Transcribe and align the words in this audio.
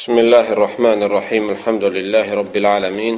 Bismillahirrahmanirrahim. 0.00 1.50
Elhamdülillahi 1.50 2.36
Rabbil 2.36 2.66
alamin. 2.66 3.16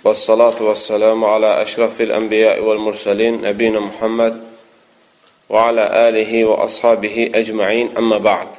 Və 0.00 0.14
salatu 0.16 0.64
və 0.64 0.72
salamu 0.80 1.26
ala 1.28 1.50
əşrafil 1.60 2.08
ənbiya 2.16 2.54
vəl 2.64 2.78
mursalin, 2.80 3.42
nəbiyinə 3.42 3.82
Muhammed 3.84 4.38
və 5.52 5.64
ala 5.68 5.84
alihi 6.06 6.40
və 6.48 6.56
ashabihi 6.64 7.26
ecmaîn. 7.36 7.90
Amma 8.00 8.16
ba'd. 8.28 8.56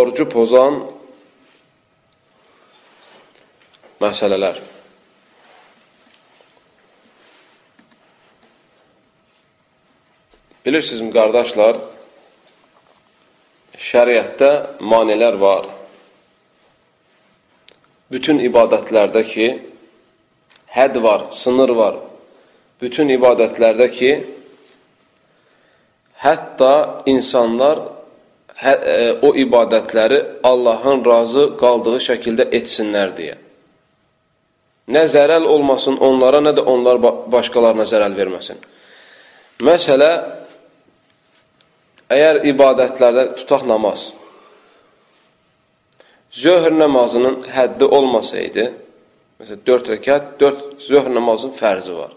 Orucu 0.00 0.26
pozan 0.34 0.80
məsələlər. 4.02 4.58
Bilirsinizmi 10.66 11.14
qardaşlar, 11.14 11.78
şəriətdə 13.80 14.50
manilər 14.84 15.38
var. 15.40 15.68
Bütün 18.10 18.40
ibadətlərdə 18.42 19.22
ki, 19.24 19.48
həd 20.74 20.98
var, 21.02 21.30
sınır 21.32 21.72
var. 21.78 22.00
Bütün 22.82 23.12
ibadətlərdə 23.14 23.86
ki, 23.94 24.10
hətta 26.20 26.72
insanlar 27.08 27.84
hə, 28.60 28.74
e, 28.74 28.96
o 29.24 29.32
ibadətləri 29.38 30.20
Allahın 30.44 31.04
razı 31.06 31.46
qaldığı 31.60 32.00
şəkildə 32.08 32.50
etsinlər 32.56 33.14
deyə. 33.16 33.38
Nə 34.90 35.06
zərəl 35.06 35.46
olmasın 35.46 36.00
onlara, 36.02 36.40
nə 36.42 36.52
də 36.56 36.64
onlar 36.66 36.98
başqalarına 37.30 37.86
zərəl 37.86 38.16
verməsin. 38.18 38.58
Məsələ, 39.62 40.10
Əgər 42.10 42.40
ibadətlərdə 42.50 43.24
tutaq 43.38 43.62
namaz, 43.70 44.08
zöhr 46.34 46.74
namazının 46.74 47.44
həddi 47.54 47.86
olmasaydı, 47.86 48.64
məsələn, 49.38 49.62
4 49.66 49.92
rəkat, 49.94 50.32
4 50.40 50.82
zöhr 50.88 51.06
namazının 51.14 51.54
fərzi 51.54 51.94
var. 51.94 52.16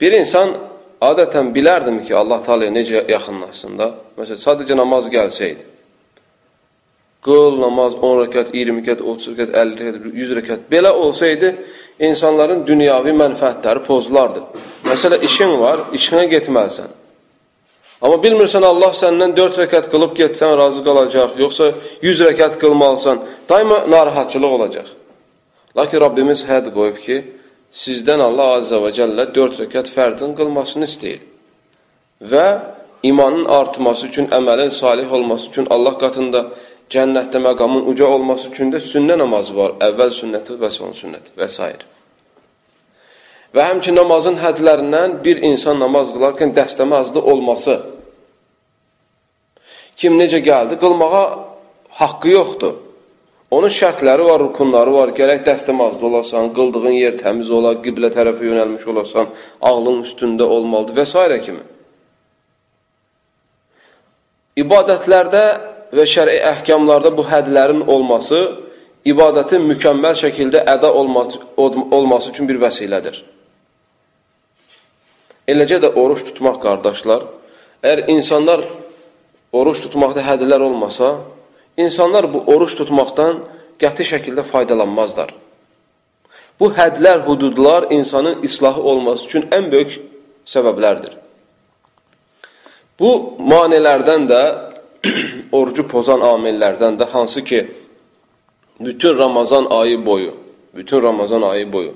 Bir 0.00 0.18
insan 0.18 0.56
adətən 1.02 1.52
bilərdimi 1.54 2.02
ki, 2.06 2.16
Allah 2.18 2.42
Teala 2.42 2.70
necə 2.74 3.04
yaxınlaşsın 3.06 3.78
da, 3.78 3.92
məsələn, 4.18 4.42
sadəcə 4.42 4.78
namaz 4.78 5.06
gəlsəydi, 5.14 5.66
qıl, 7.22 7.58
namaz, 7.62 7.94
10 7.94 8.20
rəkat, 8.24 8.54
20 8.54 8.82
rəkat, 8.82 9.06
30 9.14 9.32
rəkat, 9.34 9.54
50 9.54 9.86
rəkat, 9.86 10.12
100 10.22 10.36
rəkat, 10.42 10.68
belə 10.70 10.90
olsaydı, 10.98 11.54
insanların 12.10 12.66
dünyavi 12.66 13.14
mənfəətləri 13.22 13.86
pozulardı. 13.86 14.48
Məsələ, 14.86 15.22
işin 15.26 15.58
var, 15.62 15.88
işinə 15.94 16.26
getməlisən. 16.30 16.97
Amma 18.02 18.20
bilmirsən 18.22 18.62
Allah 18.62 18.92
səndən 18.94 19.34
4 19.36 19.58
rəkat 19.64 19.88
qılıb 19.90 20.12
getsən 20.18 20.54
razı 20.58 20.84
qalacaq, 20.86 21.34
yoxsa 21.42 21.72
100 22.02 22.20
rəkat 22.28 22.58
qılmalısan, 22.62 23.24
daima 23.48 23.78
narahatçılıq 23.90 24.52
olacaq. 24.58 24.88
Lakin 25.76 26.00
Rabbimiz 26.04 26.44
həd 26.50 26.70
qoyub 26.76 27.00
ki, 27.06 27.16
sizdən 27.82 28.22
Allah 28.28 28.54
Azza 28.60 28.78
və 28.84 28.94
Cəllə 28.98 29.26
4 29.34 29.60
rəkat 29.64 29.90
fərzin 29.96 30.36
qılmasını 30.38 30.86
istəyir. 30.90 31.20
Və 32.22 32.46
imanın 33.10 33.44
artması 33.58 34.06
üçün, 34.06 34.30
əməlin 34.38 34.70
salih 34.70 35.12
olması 35.12 35.50
üçün, 35.50 35.66
Allah 35.70 35.98
qatında 35.98 36.46
cənnətdə 36.94 37.42
məqamın 37.50 37.90
uca 37.90 38.06
olması 38.06 38.48
üçün 38.54 38.72
də 38.74 38.78
sünnə 38.92 39.18
namazı 39.18 39.58
var. 39.58 39.78
Əvvəl 39.90 40.14
sünnəti 40.22 40.58
və 40.62 40.70
son 40.70 40.94
sünnəti 41.02 41.34
və 41.38 41.50
s. 41.50 41.72
Və 43.54 43.64
həmçin 43.64 43.96
namazın 43.96 44.36
hədlərindən 44.42 45.20
bir 45.24 45.40
insan 45.50 45.78
namaz 45.80 46.10
qılarkən 46.12 46.52
dəstəmazlı 46.56 47.22
olması. 47.32 47.78
Kim 49.96 50.18
necə 50.20 50.42
gəldi? 50.44 50.76
Qılmağa 50.82 51.24
haqqı 52.00 52.34
yoxdur. 52.34 52.74
Onun 53.50 53.72
şərtləri 53.72 54.24
var, 54.28 54.42
rukunları 54.44 54.92
var. 54.92 55.14
Gərək 55.16 55.40
dəstəmazlı 55.46 56.04
olasan, 56.10 56.50
qıldığın 56.56 56.98
yer 56.98 57.16
təmiz 57.16 57.48
ola, 57.50 57.72
qiblə 57.84 58.12
tərəfə 58.12 58.44
yönəlmiş 58.44 58.84
olasan, 58.92 59.32
ağlın 59.70 60.02
üstündə 60.04 60.44
olmalıdır 60.44 61.00
və 61.00 61.06
s. 61.08 61.40
kimi. 61.46 61.64
İbadətlərdə 64.60 65.44
və 65.96 66.04
şəri 66.12 66.36
əhkamlarda 66.52 67.14
bu 67.16 67.24
hədlərin 67.24 67.86
olması 67.86 68.40
ibadətin 69.08 69.64
mükəmməl 69.70 70.16
şəkildə 70.20 70.64
əda 70.74 70.92
olması, 70.92 71.40
olması 71.56 72.30
üçün 72.34 72.48
bir 72.48 72.60
vəsilədir. 72.60 73.22
Eləcə 75.48 75.80
də 75.80 75.92
oruç 75.96 76.26
tutmaq, 76.28 76.58
qardaşlar, 76.60 77.24
əgər 77.82 78.08
insanlar 78.12 78.64
oruç 79.52 79.80
tutmaqda 79.84 80.24
hədlər 80.26 80.64
olmasa, 80.66 81.14
insanlar 81.80 82.28
bu 82.32 82.42
oruç 82.52 82.74
tutmaqdan 82.76 83.40
qəti 83.80 84.04
şəkildə 84.10 84.44
faydalanmazlar. 84.44 85.32
Bu 86.60 86.72
hədlər, 86.74 87.22
hududlar 87.26 87.86
insanın 87.94 88.42
islahı 88.42 88.82
olması 88.82 89.26
üçün 89.26 89.46
ən 89.54 89.70
böyük 89.72 89.94
səbəblərdir. 90.46 91.14
Bu 92.98 93.12
manelərdən 93.38 94.26
də, 94.28 94.42
orucu 95.58 95.86
pozan 95.88 96.20
amillərdən 96.26 96.98
də 96.98 97.06
hansı 97.12 97.44
ki, 97.44 97.62
bütün 98.80 99.18
Ramazan 99.18 99.66
ayı 99.70 100.04
boyu, 100.06 100.34
bütün 100.74 101.02
Ramazan 101.02 101.42
ayı 101.42 101.72
boyu 101.72 101.94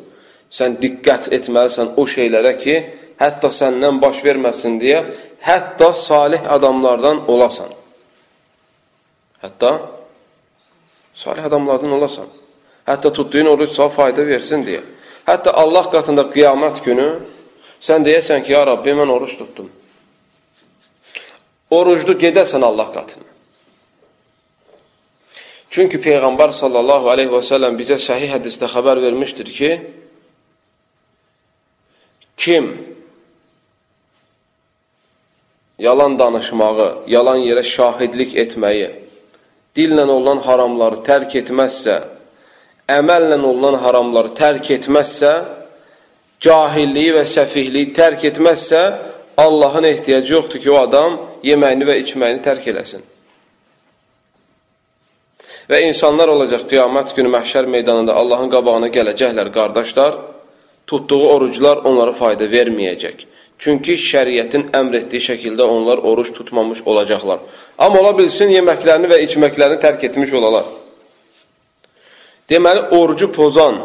sən 0.53 0.77
diqqət 0.83 1.31
etməlisən 1.33 1.95
o 1.97 2.05
şeylərə 2.09 2.53
ki, 2.61 2.75
hətta 3.21 3.51
səndən 3.53 4.01
baş 4.03 4.23
verməsin 4.25 4.79
deyə, 4.81 5.03
hətta 5.43 5.93
salih 5.93 6.43
adamlardan 6.57 7.25
olasan. 7.31 7.73
Hətta 9.43 9.73
salih 11.15 11.45
adamlardan 11.45 11.93
olasan. 11.99 12.31
Hətta 12.87 13.13
tutduğun 13.13 13.47
oruç 13.47 13.75
sağ 13.77 13.89
fayda 13.89 14.27
versin 14.27 14.65
deyə. 14.67 14.83
Hətta 15.27 15.53
Allah 15.55 15.87
qatında 15.91 16.27
qiyamət 16.35 16.83
günü 16.87 17.09
sən 17.83 18.07
deyəsən 18.07 18.43
ki, 18.47 18.53
ya 18.53 18.67
Rabbi, 18.67 18.95
mən 18.99 19.11
oruç 19.11 19.37
tutdum. 19.39 19.71
Oruclu 21.71 22.15
gedəsən 22.19 22.65
Allah 22.65 22.91
qatına. 22.95 23.29
Çünki 25.73 25.97
Peyğəmbər 26.05 26.53
sallallahu 26.53 27.09
aleyhi 27.09 27.31
və 27.33 27.41
səlləm 27.49 27.79
bizə 27.79 27.97
səhih 28.03 28.35
hədisdə 28.35 28.69
xəbər 28.69 28.99
vermişdir 29.01 29.49
ki, 29.57 29.71
kim 32.37 32.67
yalan 35.79 36.19
danışmağı, 36.19 36.89
yalan 37.07 37.45
yerə 37.47 37.65
şahidlik 37.65 38.37
etməyi, 38.37 38.91
dillə 39.77 40.07
olan 40.07 40.43
haramları 40.47 41.03
tərk 41.07 41.37
etməzsə, 41.43 42.01
əməllə 42.89 43.39
olan 43.43 43.79
haramları 43.83 44.35
tərk 44.39 44.71
etməzsə, 44.79 45.33
cahilliyi 46.41 47.15
və 47.19 47.25
səfihliyi 47.37 47.93
tərk 47.97 48.29
etməzsə, 48.33 48.83
Allahın 49.37 49.85
ehtiyacı 49.89 50.33
yoxdur 50.33 50.61
ki, 50.61 50.71
o 50.71 50.77
adam 50.77 51.17
yeməyini 51.45 51.89
və 51.89 51.97
içməyini 52.03 52.43
tərk 52.45 52.69
eləsin. 52.75 53.03
Və 55.71 55.79
insanlar 55.87 56.29
olacaq 56.29 56.67
qiyamət 56.69 57.15
günü 57.17 57.31
məhşər 57.33 57.67
meydanında 57.71 58.15
Allahın 58.19 58.51
qabağına 58.53 58.91
gələcəklər, 58.93 59.49
qardaşlar, 59.55 60.19
tutduğu 60.87 61.23
oruclar 61.29 61.85
onlara 61.89 62.13
fayda 62.13 62.45
verməyəcək. 62.45 63.25
Çünki 63.63 63.95
şəriətin 63.95 64.73
əmr 64.75 64.97
etdiyi 65.05 65.23
şəkildə 65.23 65.63
onlar 65.63 66.01
oruç 66.11 66.33
tutmamış 66.35 66.81
olacaqlar. 66.83 67.45
Amma 67.79 68.01
ola 68.01 68.11
bilsin, 68.19 68.51
yeməklərini 68.51 69.11
və 69.13 69.21
içməklərini 69.23 69.79
tərk 69.85 70.03
etmiş 70.09 70.33
olalar. 70.35 70.67
Deməli, 72.51 72.83
orucu 72.99 73.29
pozan, 73.33 73.79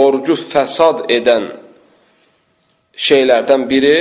orucu 0.00 0.38
fəsad 0.52 1.04
edən 1.12 1.50
şeylərdən 2.96 3.68
biri 3.68 3.98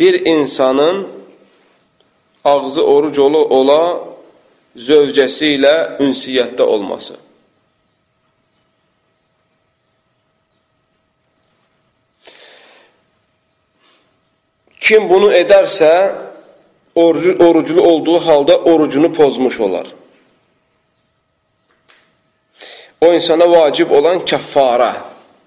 bir 0.00 0.16
insanın 0.26 1.04
ağzı 2.44 2.86
oruc 2.94 3.20
ola, 3.20 3.44
ola 3.58 3.82
zövcəsi 4.76 5.52
ilə 5.58 5.74
ünsiyyətdə 6.00 6.64
olması. 6.64 7.21
Kim 14.82 15.06
bunu 15.10 15.30
edərsə, 15.30 15.90
orucu, 16.94 17.36
oruclu 17.38 17.82
olduğu 17.82 18.18
halda 18.18 18.56
orucunu 18.58 19.12
pozmuş 19.12 19.60
olar. 19.60 19.86
O 23.00 23.12
insana 23.14 23.50
vacib 23.50 23.90
olan 23.90 24.24
kəffara, 24.26 24.92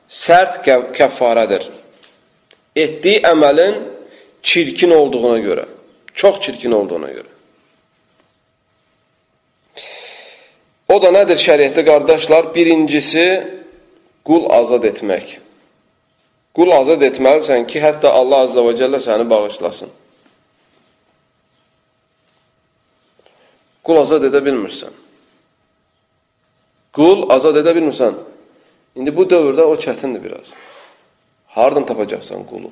sərt 0.08 0.62
kəffarədir. 0.96 1.68
Etdiyi 2.76 3.22
əməlin 3.28 3.78
çirkin 4.44 4.92
olduğuna 4.96 5.40
görə, 5.44 5.66
çox 6.14 6.42
çirkin 6.42 6.72
olduğuna 6.72 7.12
görə. 7.12 7.32
O 10.88 11.02
da 11.02 11.12
nədir 11.12 11.40
şəriətdə 11.42 11.84
qardaşlar? 11.88 12.54
Birincisi, 12.56 13.26
qul 14.28 14.48
azad 14.60 14.84
etmək. 14.92 15.40
Qul 16.56 16.72
azad 16.72 17.02
etməlisən 17.04 17.66
ki, 17.68 17.82
hətta 17.84 18.14
Allah 18.16 18.46
Azza 18.48 18.64
və 18.64 18.76
Cəllə 18.80 19.02
səni 19.04 19.26
bağışlasın. 19.28 19.92
Qul 23.86 24.00
azad 24.02 24.24
edə 24.30 24.40
bilmirsən. 24.46 24.96
Qul 26.96 27.28
azad 27.36 27.60
edə 27.60 27.76
bilmirsən. 27.76 28.16
İndi 28.96 29.12
bu 29.16 29.28
dövrdə 29.28 29.68
o 29.68 29.76
çətindir 29.76 30.24
biraz. 30.24 30.54
Hardan 31.58 31.86
tapacaqsan 31.86 32.48
qulu? 32.48 32.72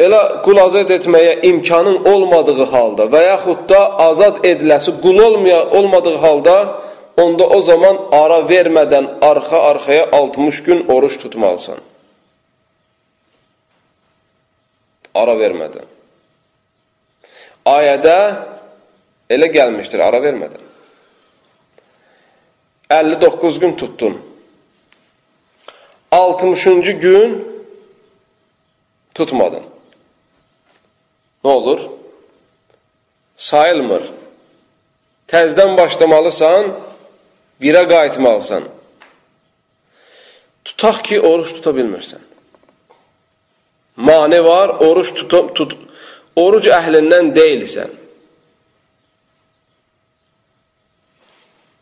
Elə 0.00 0.20
qul 0.44 0.58
azad 0.62 0.90
etməyə 0.96 1.42
imkanın 1.50 2.06
olmadığı 2.08 2.64
halda 2.72 3.10
və 3.12 3.20
yaxud 3.26 3.66
da 3.68 3.80
azad 4.08 4.40
ediləsi 4.48 4.96
qul 5.04 5.18
olmaya, 5.26 5.60
olmadığı 5.70 6.16
halda 6.24 6.56
onda 7.24 7.46
o 7.56 7.60
zaman 7.60 7.96
ara 8.12 8.40
vermədən 8.48 9.06
arxa-arxaya 9.20 10.08
60 10.12 10.62
gün 10.62 10.86
oruç 10.88 11.18
tutmalısan. 11.22 11.80
Ara 15.14 15.34
vermədən. 15.42 15.86
Ayədə 17.66 18.16
elə 19.30 19.50
gəlmişdir, 19.52 20.00
ara 20.00 20.22
vermədən. 20.22 20.70
59 22.90 23.58
gün 23.60 23.76
tutdun. 23.76 24.20
60-cı 26.12 26.92
gün 26.92 27.36
tutmadın. 29.14 29.62
Nə 31.44 31.48
olur? 31.48 31.80
Sayılmır. 33.36 34.10
Təzdən 35.30 35.76
başlamalısan, 35.76 36.72
birə 37.60 37.84
qayıtmalısan. 37.88 38.64
Tutaq 40.64 41.02
ki, 41.06 41.20
oruç 41.20 41.54
tuta 41.56 41.70
bilmirsən. 41.76 42.22
Mane 43.96 44.44
var, 44.44 44.68
oruç 44.68 45.12
tuta, 45.14 45.46
tut, 45.54 45.76
oruc 46.36 46.68
əhlindən 46.72 47.34
deyilsən. 47.36 47.96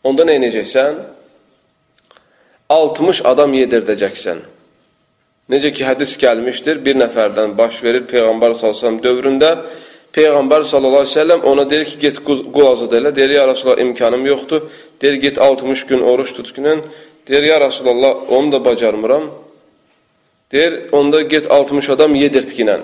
Onda 0.09 0.25
nə 0.27 0.39
edəcəksən? 0.41 1.03
60 2.69 3.21
adam 3.25 3.55
yedirdəcəksən. 3.57 4.41
Necə 5.53 5.73
ki, 5.73 5.85
hədis 5.89 6.17
gəlmişdir, 6.21 6.83
bir 6.85 6.99
nəfərdən 7.01 7.55
baş 7.59 7.83
verir 7.85 8.05
Peyğəmbər 8.11 8.57
s.ə.v 8.59 8.99
dövründə. 9.05 9.53
Peyğəmbər 10.19 10.65
s.ə.v 10.67 11.37
ona 11.47 11.65
deyir 11.71 11.85
ki, 11.91 11.97
get 12.05 12.17
qul 12.27 12.67
azad 12.73 12.93
elə. 12.99 13.15
Deyir, 13.15 13.31
ya 13.39 13.47
Rasulallah, 13.47 13.81
imkanım 13.87 14.27
yoxdur. 14.27 14.67
Deyir, 15.01 15.15
get 15.23 15.39
60 15.39 15.87
gün 15.87 16.03
oruç 16.03 16.33
tutqinin. 16.35 16.83
Deyir, 17.29 17.43
ya 17.43 17.61
Rasulallah, 17.61 18.33
onu 18.33 18.53
da 18.53 18.65
bacarmıram. 18.65 19.31
Deyir, 20.53 20.93
onda 20.93 21.23
get 21.23 21.51
60 21.51 21.91
adam 21.95 22.15
yedirtkinən. 22.15 22.83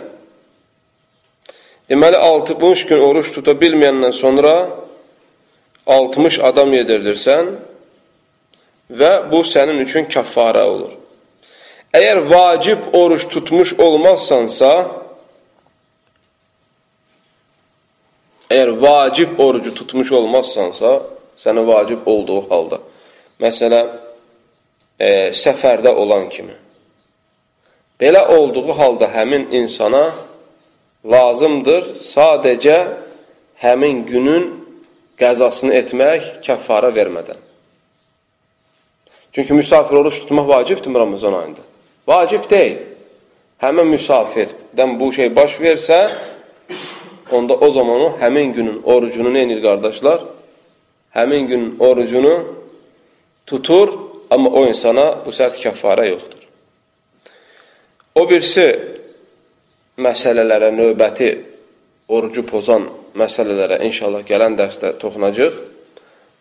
Deməli, 1.91 2.17
60 2.17 2.87
gün 2.87 3.01
oruç 3.05 3.35
tuta 3.35 3.53
bilməyəndən 3.61 4.13
sonra 4.13 4.55
60 5.87 6.39
adam 6.49 6.73
yedirdirsən 6.73 7.51
və 9.01 9.13
bu 9.33 9.43
sənin 9.45 9.83
üçün 9.85 10.07
kəffarə 10.09 10.63
olur. 10.65 10.95
Əgər 11.95 12.21
vacib 12.31 12.95
oruç 12.97 13.27
tutmuş 13.33 13.75
olmazsansa, 13.79 14.71
əgər 18.55 18.71
vacib 18.79 19.39
orucu 19.41 19.73
tutmuş 19.75 20.13
olmazsansa, 20.15 21.01
sənə 21.43 21.65
vacib 21.67 22.07
olduğu 22.07 22.45
halda, 22.51 22.79
məsələ, 23.43 23.81
e, 24.99 25.09
səfərdə 25.35 25.91
olan 25.91 26.29
kimi, 26.31 26.55
belə 27.99 28.23
olduğu 28.37 28.77
halda 28.79 29.11
həmin 29.11 29.49
insana 29.59 30.05
lazımdır 31.05 31.97
sadəcə 31.99 32.79
həmin 33.65 34.05
günün 34.07 34.47
qəzasını 35.19 35.75
etmək 35.83 36.31
kəffara 36.47 36.95
vermədən. 36.95 37.41
Çünki 39.35 39.53
müsafir 39.53 39.97
oruç 39.97 40.21
tutmaq 40.21 40.49
vacibdir 40.49 40.95
Ramazan 40.95 41.33
ayında. 41.33 41.63
Vacib 42.07 42.51
deyil. 42.51 42.79
Həmin 43.59 43.89
müsafirdən 43.95 44.99
bu 45.01 45.13
şey 45.13 45.37
baş 45.37 45.59
versə, 45.61 45.99
onda 47.35 47.55
o 47.55 47.71
zaman 47.71 48.01
o 48.01 48.09
həmin 48.21 48.53
günün 48.53 48.83
orucunu 48.83 49.35
neynir 49.35 49.63
qardaşlar? 49.63 50.25
Həmin 51.15 51.47
günün 51.47 51.77
orucunu 51.79 52.35
tutur, 53.47 53.89
amma 54.31 54.51
o 54.51 54.67
insana 54.67 55.07
bu 55.27 55.31
sərt 55.31 55.59
kəffara 55.63 56.07
yoxdur. 56.09 56.43
O 58.15 58.23
birisi 58.31 58.67
məsələlərə, 59.99 60.71
növbəti 60.75 61.31
orucu 62.09 62.45
pozan 62.47 62.89
məsələlərə 63.19 63.81
inşallah 63.89 64.27
gələn 64.27 64.59
dərsdə 64.59 64.95
toxunacaq. 65.03 65.61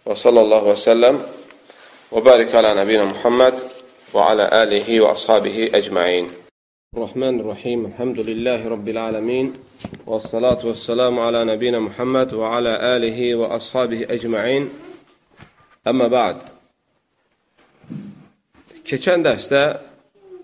Və 0.03 0.15
sallallahu 0.19 0.73
və 0.73 0.77
səlləm 0.83 1.19
və 2.13 2.23
bərik 2.27 2.55
alə 2.59 2.73
nəbiyyə 2.81 3.09
Muhammed 3.13 3.59
və 4.13 4.29
alə 4.31 4.49
əlihi 4.63 5.01
və 5.03 5.13
ashabihi 5.15 5.69
əcməin. 5.79 6.42
Rahman 6.95 7.43
Rahim, 7.43 7.85
Elhamdülillahi 7.85 8.69
Rabbil 8.69 8.97
Alemin 9.01 9.47
və 10.05 10.19
salatu 10.21 10.67
və 10.67 10.73
selamu 10.77 11.23
alə 11.25 11.39
nəbiyyə 11.49 11.79
Muhammed 11.81 12.35
və 12.37 12.51
alə 12.57 12.73
əlihi 12.91 13.31
və 13.39 13.47
ashabihi 13.55 14.05
əcməin. 14.13 14.67
Əmmə 15.89 16.09
bə'd. 16.13 16.45
Keçən 18.85 19.25
dərsdə 19.25 19.63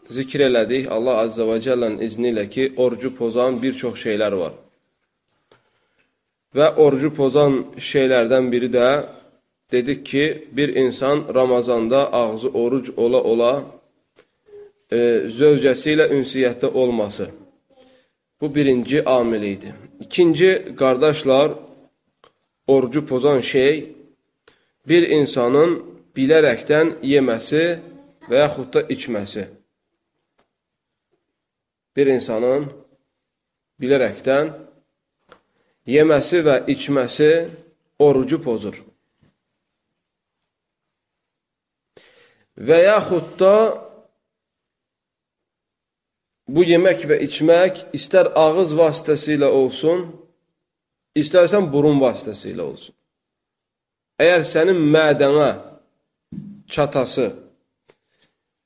zikr 0.10 0.48
elədik 0.48 0.90
Allah 0.90 1.22
Azza 1.28 1.46
və 1.46 1.62
Cəllənin 1.62 2.01
izni 2.10 2.34
ilə 2.34 2.50
ki, 2.50 2.72
orucu 2.81 3.13
pozan 3.22 3.62
bir 3.62 3.78
çox 3.78 4.02
şeylər 4.07 4.42
var. 4.42 4.57
Və 6.57 6.74
orucu 6.81 7.13
pozan 7.13 7.62
şeylərdən 7.78 8.50
biri 8.50 8.74
də 8.74 8.90
dedik 9.69 10.02
ki, 10.02 10.25
bir 10.50 10.74
insan 10.74 11.28
Ramazanda 11.30 12.07
ağzı 12.10 12.50
oruc 12.50 12.90
ola-ola 12.98 13.54
e, 14.92 15.00
zövcəsi 15.30 15.94
ilə 15.96 16.10
ünsiyyətdə 16.18 16.72
olması. 16.74 17.30
Bu 18.42 18.56
birinci 18.56 19.04
amil 19.06 19.44
idi. 19.44 19.74
İkinci, 20.00 20.76
qardaşlar, 20.80 21.52
orucu 22.68 23.06
pozan 23.06 23.42
şey 23.42 23.96
bir 24.88 25.10
insanın 25.10 25.80
bilərəkdən 26.16 27.00
yeməsi 27.04 27.64
və 28.30 28.46
yaxud 28.46 28.74
da 28.74 28.82
içməsi 28.94 29.48
bir 32.00 32.08
insanın 32.08 32.70
bilərəkdən 33.82 34.54
yeməsi 35.90 36.40
və 36.46 36.62
içməsi 36.72 37.31
orucu 38.00 38.40
pozur. 38.44 38.78
Və 42.56 42.78
yaxud 42.86 43.34
da 43.42 43.56
bu 46.56 46.64
yemək 46.66 47.06
və 47.10 47.20
içmək 47.28 47.84
istər 47.98 48.32
ağız 48.44 48.74
vasitəsilə 48.80 49.50
olsun, 49.60 50.08
istərsən 51.22 51.68
burun 51.74 52.00
vasitəsilə 52.02 52.64
olsun. 52.66 52.96
Əgər 54.20 54.46
sənin 54.54 54.80
mədənə 54.96 55.50
çatası 56.74 57.28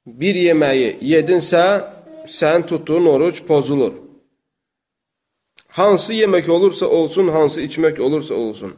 bir 0.05 0.39
yeməyi 0.47 0.95
yedinsə, 1.11 1.65
sən 2.27 2.65
tutduğun 2.69 3.09
oruc 3.15 3.43
pozulur. 3.47 3.93
Hansı 5.77 6.13
yemək 6.13 6.49
olursa 6.49 6.87
olsun, 6.87 7.27
hansı 7.27 7.61
içmək 7.61 7.99
olursa 7.99 8.35
olsun. 8.35 8.73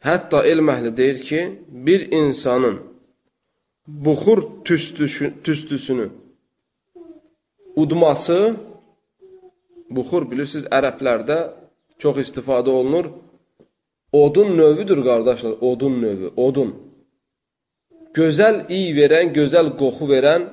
Hətta 0.00 0.42
elm 0.48 0.70
əhli 0.72 0.96
deyir 0.96 1.18
ki, 1.22 1.40
bir 1.68 2.12
insanın 2.12 2.80
buxur 3.86 4.42
tüstüsü, 4.64 5.34
tüstüsünü 5.44 6.08
udması, 7.76 8.54
buxur 9.90 10.26
bilirsiniz, 10.30 10.68
ərəblərdə 10.70 11.40
çox 11.98 12.22
istifadə 12.24 12.70
olunur. 12.70 13.10
Odun 14.12 14.56
növüdür, 14.58 15.04
qardaşlar, 15.06 15.58
odun 15.60 16.00
növü, 16.02 16.32
odun. 16.36 16.72
Gözəl 18.14 18.64
iy 18.74 18.88
verən, 18.96 19.30
gözəl 19.36 19.76
qoxu 19.78 20.08
verən 20.10 20.48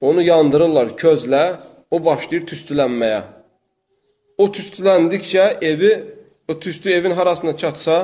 Onu 0.00 0.22
yandırırlar 0.22 0.94
közlə, 0.96 1.44
o 1.90 2.00
başlayır 2.04 2.46
tüstülənməyə. 2.48 3.20
O 4.40 4.46
tüstüləndikcə 4.48 5.58
evi, 5.60 5.90
o 6.48 6.56
tüstü 6.60 6.90
evin 6.90 7.10
harasına 7.10 7.56
çatsa, 7.56 7.96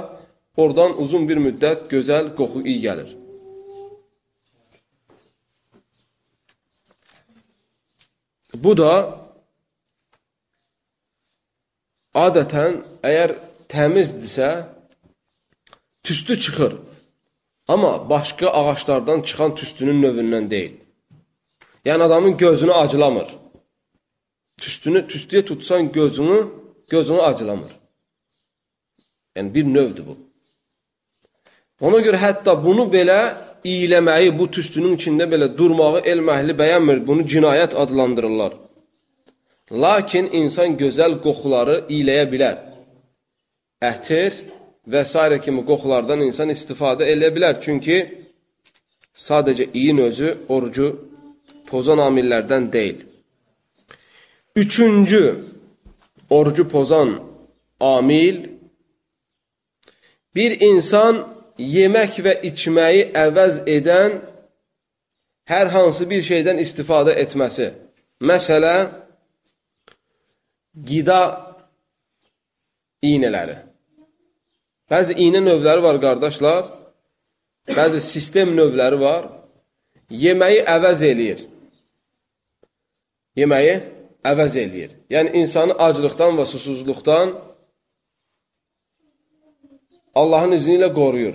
oradan 0.56 0.98
uzun 1.02 1.24
bir 1.28 1.40
müddət 1.40 1.86
gözəl 1.92 2.34
qoxu 2.36 2.60
iyi 2.66 2.82
gəlir. 2.82 3.14
Bu 8.64 8.72
da 8.78 8.92
adətən 12.24 12.80
əgər 13.04 13.34
təmizdirsə, 13.72 14.50
tüstü 16.04 16.38
çıxır. 16.44 16.76
Amma 17.68 18.10
başqa 18.10 18.50
ağaçlardan 18.50 19.22
çıxan 19.26 19.54
tüstünün 19.54 20.02
növündən 20.02 20.50
deyil. 20.50 20.76
Yəni 21.84 22.02
adamın 22.02 22.36
gözünü 22.36 22.72
acılamır. 22.72 23.28
Tüstünü, 24.60 25.00
tüstüyə 25.10 25.44
tutsan 25.44 25.92
gözünü 25.92 26.38
gözünü 26.88 27.20
acılamır. 27.20 27.72
Yəni, 29.36 29.54
bir 29.54 29.64
növdür 29.64 30.06
bu. 30.06 30.16
Ona 31.80 31.98
görə 32.06 32.16
hətta 32.16 32.54
bunu 32.64 32.86
belə 32.96 33.20
iyləməyi, 33.72 34.30
bu 34.38 34.46
tüstünün 34.54 34.96
içində 34.98 35.26
belə 35.32 35.48
durmağı 35.58 36.02
elm 36.12 36.28
əhli 36.36 36.54
bəyənmir. 36.60 37.02
Bunu 37.06 37.26
cinayət 37.32 37.74
adlandırırlar. 37.82 38.52
Lakin 39.70 40.28
insan 40.40 40.76
gözəl 40.82 41.18
qoxuları 41.24 41.76
iyləyə 41.90 42.26
bilər. 42.32 42.56
Ətir 43.82 44.32
və 44.92 45.02
s. 45.04 45.14
kimi 45.44 45.64
qoxulardan 45.66 46.20
insan 46.28 46.48
istifadə 46.54 47.08
edə 47.12 47.32
bilər. 47.34 47.58
Çünki 47.64 47.98
sadəcə 49.26 49.70
iyin 49.74 49.98
özü 50.08 50.36
orucu 50.48 50.88
pozan 51.66 51.98
amillərdən 51.98 52.72
deyil. 52.72 52.98
Üçüncü 54.56 55.22
orucu 56.30 56.68
pozan 56.68 57.20
amil 57.80 58.36
bir 60.34 60.60
insan 60.60 61.35
yemək 61.58 62.20
və 62.24 62.34
içməyi 62.50 63.10
əvəz 63.16 63.62
edən 63.68 64.20
hər 65.48 65.70
hansı 65.72 66.08
bir 66.08 66.22
şeydən 66.24 66.60
istifadə 66.60 67.16
etməsi. 67.22 67.70
Məsələ, 68.20 68.74
qida 70.86 71.20
iynələri. 73.04 73.56
Bəzi 74.90 75.16
iynə 75.18 75.42
növləri 75.42 75.82
var, 75.82 76.00
qardaşlar. 76.00 76.68
Bəzi 77.76 78.00
sistem 78.00 78.54
növləri 78.56 79.00
var. 79.00 79.28
Yeməyi 80.10 80.62
əvəz 80.70 81.02
eləyir. 81.02 81.40
Yeməyi 83.36 83.74
əvəz 84.24 84.54
eləyir. 84.62 84.94
Yəni, 85.10 85.34
insanı 85.42 85.74
aclıqdan 85.74 86.38
və 86.38 86.46
susuzluqdan 86.46 87.34
Allahın 90.16 90.54
izni 90.56 90.78
ilə 90.78 90.88
qoruyur 90.94 91.34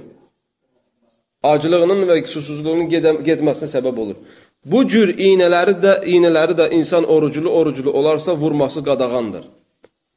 acılığının 1.44 2.06
və 2.10 2.22
susuzluğunun 2.28 2.90
getməsinə 3.26 3.70
səbəb 3.76 4.00
olur. 4.04 4.18
Bu 4.66 4.84
cür 4.88 5.10
iynələri 5.18 5.74
də, 5.82 5.94
iynələri 6.06 6.54
də 6.58 6.70
insan 6.78 7.08
oruculu-oruculu 7.10 7.92
olarsa 7.92 8.36
vurması 8.38 8.84
qadağandır. 8.84 9.48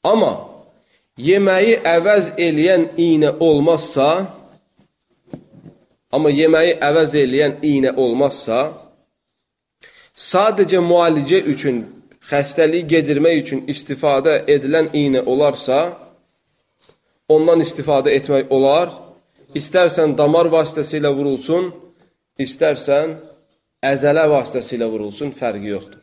Amma 0.05 0.33
yeməyi 1.19 1.79
əvəz 1.81 2.35
eləyən 2.37 2.91
iynə 3.01 3.31
olmazsa, 3.41 4.09
amma 6.13 6.31
yeməyi 6.31 6.77
əvəz 6.91 7.17
eləyən 7.25 7.57
iynə 7.65 7.95
olmazsa, 7.97 8.59
sadəcə 10.15 10.83
müalicə 10.85 11.41
üçün, 11.55 11.81
xəstəliyi 12.29 12.85
gedirmək 12.93 13.41
üçün 13.43 13.65
istifadə 13.69 14.43
edilən 14.49 14.93
iynə 14.93 15.25
olarsa, 15.25 15.97
ondan 17.29 17.65
istifadə 17.65 18.13
etmək 18.13 18.53
olar 18.53 18.93
İstərsən 19.55 20.17
damar 20.19 20.49
vasitəsilə 20.51 21.13
vurulsun, 21.15 21.69
istərsən 22.43 23.13
əzələ 23.87 24.25
vasitəsilə 24.33 24.89
vurulsun, 24.91 25.31
fərqi 25.31 25.71
yoxdur. 25.71 26.01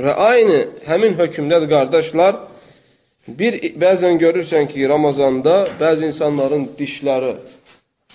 Və 0.00 0.14
aynı 0.28 0.58
həmin 0.88 1.18
hökmdədir, 1.18 1.68
qardaşlar, 1.68 2.38
bir, 3.28 3.58
bəzən 3.82 4.16
görürsən 4.22 4.70
ki, 4.72 4.86
Ramazanda 4.88 5.58
bəzi 5.80 6.08
insanların 6.08 6.70
dişləri 6.78 7.34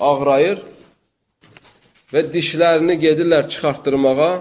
ağrayır 0.02 0.64
və 2.14 2.26
dişlərini 2.34 2.98
gedirlər 3.06 3.48
çıxartdırmağa, 3.54 4.32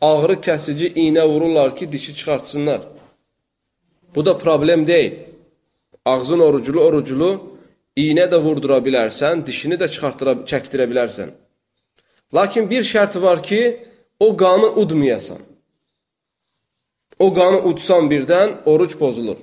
ağrı 0.00 0.38
kəsici 0.46 0.94
iynə 1.04 1.28
vururlar 1.28 1.76
ki, 1.76 1.92
dişi 1.92 2.16
çıxartsınlar. 2.16 2.80
Bu 4.14 4.26
da 4.26 4.38
problem 4.38 4.86
deyil 4.86 5.29
ağzın 6.04 6.40
oruculu 6.40 6.80
oruculu 6.80 7.30
iynə 7.96 8.26
də 8.32 8.38
vurdura 8.42 8.78
bilərsən, 8.86 9.44
dişini 9.46 9.76
də 9.80 9.90
çıxartıra, 9.92 10.34
çəkdirə 10.50 10.86
bilərsən. 10.90 11.32
Lakin 12.34 12.70
bir 12.70 12.86
şərt 12.86 13.20
var 13.22 13.42
ki, 13.42 13.60
o 14.20 14.36
qanı 14.36 14.68
udmayasan. 14.82 15.40
O 17.18 17.32
qanı 17.34 17.58
udsan 17.70 18.08
birdən 18.12 18.62
oruc 18.64 18.96
pozulur. 18.98 19.36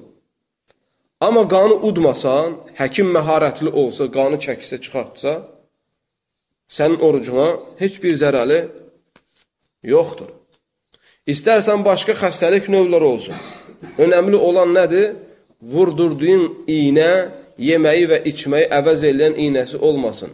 Amma 1.20 1.44
qanı 1.48 1.76
udmasan, 1.90 2.58
həkim 2.80 3.12
məharətli 3.16 3.70
olsa, 3.82 4.08
qanı 4.18 4.38
çəksə, 4.46 4.82
çıxartsa, 4.84 5.34
sənin 6.70 7.00
orucuna 7.08 7.48
heç 7.82 8.02
bir 8.04 8.18
zərəli 8.24 8.60
yoxdur. 9.94 10.30
İstərsən 11.28 11.84
başqa 11.86 12.14
xəstəlik 12.24 12.70
növləri 12.72 13.08
olsun. 13.14 13.36
Önəmli 14.04 14.36
olan 14.36 14.72
nədir? 14.78 15.27
Vurdurduğun 15.62 16.44
iynə 16.70 17.12
yeməyi 17.58 18.10
və 18.12 18.22
içməyi 18.30 18.70
əvəz 18.80 19.04
edən 19.12 19.38
iynəsi 19.42 19.80
olmasın. 19.82 20.34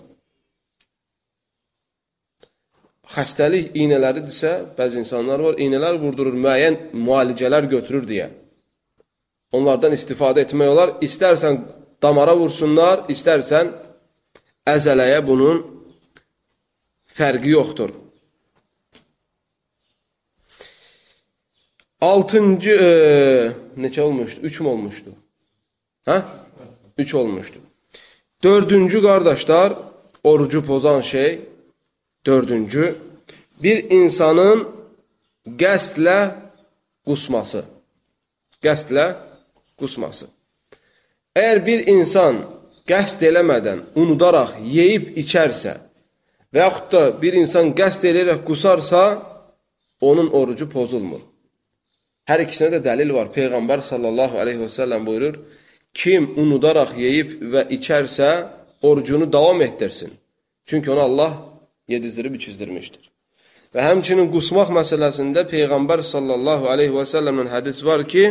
Xəstəlik 3.14 3.76
iynələridirsə, 3.78 4.52
bəzi 4.78 5.04
insanlar 5.04 5.40
var, 5.46 5.60
iynələr 5.62 6.00
vurdurur, 6.02 6.34
müəyyən 6.34 6.80
müalicələr 6.98 7.68
götürür 7.70 8.08
deyə. 8.10 8.30
Onlardan 9.54 9.94
istifadə 9.94 10.42
etmək 10.48 10.72
olar. 10.74 10.96
İstərsən 11.06 11.60
damara 12.02 12.34
vursunlar, 12.38 13.06
istərsən 13.14 13.70
əzələyə 14.66 15.20
bunun 15.28 15.62
fərqi 17.14 17.54
yoxdur. 17.54 17.94
Altıncı, 22.04 22.72
e, 22.72 22.90
neçə 23.82 24.02
olmuşdu? 24.02 24.40
Üç 24.44 24.60
mü 24.60 24.68
olmuşdu? 24.68 25.10
Hə? 26.06 26.22
Üç 26.98 27.14
olmuşdu. 27.14 27.58
Dördüncü, 28.44 29.02
qardaşlar, 29.02 29.74
orucu 30.24 30.66
pozan 30.66 31.02
şey, 31.02 31.42
dördüncü, 32.26 32.96
bir 33.64 33.92
insanın 33.92 34.68
qəstlə 35.48 36.32
qusması. 37.08 37.64
Qəstlə 38.64 39.16
qusması. 39.80 40.28
Əgər 41.36 41.66
bir 41.66 41.88
insan 41.88 42.44
qəst 42.88 43.24
eləmədən, 43.24 43.80
unudaraq 43.96 44.60
yeyib 44.60 45.16
içərsə 45.24 45.80
və 46.52 46.68
yaxud 46.68 46.92
da 46.92 47.22
bir 47.22 47.34
insan 47.40 47.72
qəst 47.72 48.04
eləyərək 48.04 48.44
qusarsa, 48.44 49.04
onun 50.02 50.28
orucu 50.36 50.68
pozulmur. 50.70 51.32
Hər 52.30 52.46
ikisinə 52.46 52.78
də 52.78 52.80
dəlil 52.86 53.12
var. 53.16 53.32
Peyğəmbər 53.36 53.84
sallallahu 53.84 54.40
aleyhi 54.40 54.62
və 54.64 54.70
səlləm 54.72 55.08
buyurur, 55.08 55.40
kim 55.94 56.30
unudaraq 56.40 56.96
yeyib 56.98 57.34
və 57.54 57.66
içərsə, 57.78 58.30
orucunu 58.84 59.28
davam 59.34 59.62
etdirsin. 59.62 60.14
Çünki 60.66 60.92
onu 60.92 61.02
Allah 61.02 61.34
yedizdirib 61.88 62.36
içizdirmişdir. 62.40 63.04
Və 63.76 63.84
həmçinin 63.90 64.30
qusmaq 64.32 64.72
məsələsində 64.80 65.44
Peyğəmbər 65.52 66.04
sallallahu 66.06 66.70
aleyhi 66.72 66.94
və 66.96 67.06
səlləmin 67.10 67.50
hədis 67.52 67.84
var 67.86 68.06
ki, 68.08 68.26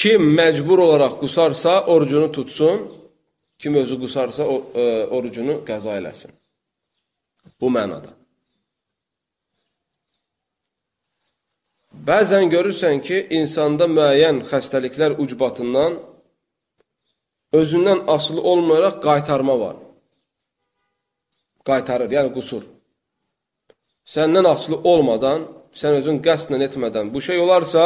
kim 0.00 0.28
məcbur 0.38 0.78
olaraq 0.86 1.18
qusarsa, 1.20 1.82
orucunu 1.92 2.32
tutsun, 2.32 2.86
kim 3.58 3.74
özü 3.82 4.00
qusarsa, 4.00 4.48
o, 4.48 4.56
e, 4.74 4.84
orucunu 5.16 5.60
qəza 5.68 5.98
eləsin. 6.00 6.32
Bu 7.60 7.68
mənada. 7.72 8.15
Bəzən 12.06 12.50
görürsən 12.52 13.00
ki, 13.06 13.16
insanda 13.38 13.88
müəyyən 13.90 14.44
xəstəliklər 14.50 15.16
ucbatından 15.22 15.96
özündən 17.60 18.04
asılı 18.14 18.42
olmayaraq 18.52 19.00
qaytarma 19.06 19.58
var. 19.60 19.76
Qaytarır, 21.66 22.10
yəni 22.16 22.30
qusur. 22.36 22.62
Səndən 24.14 24.46
asılı 24.54 24.78
olmadan, 24.92 25.48
sən 25.80 25.98
özün 26.00 26.20
qəsdən 26.26 26.62
etmədən 26.68 27.10
bu 27.14 27.20
şey 27.28 27.42
olarsa, 27.42 27.82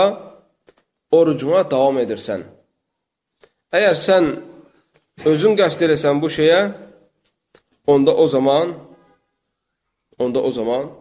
orucuna 1.19 1.65
davam 1.71 1.99
edirsən. 2.05 2.45
Əgər 3.73 3.97
sən 4.07 4.31
özün 5.33 5.57
qəsd 5.61 5.87
eləsən 5.87 6.21
bu 6.23 6.29
şeyə, 6.37 6.61
onda 7.87 8.15
o 8.17 8.29
zaman 8.29 8.77
onda 10.19 10.43
o 10.43 10.53
zaman 10.53 11.00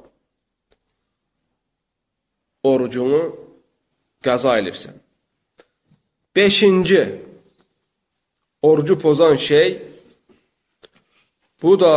orucunu 2.64 3.22
qəza 4.24 4.58
edirsən. 4.60 4.96
Beşinci, 6.36 7.04
orucu 8.62 9.00
pozan 9.00 9.36
şey, 9.36 9.70
bu 11.62 11.80
da 11.80 11.94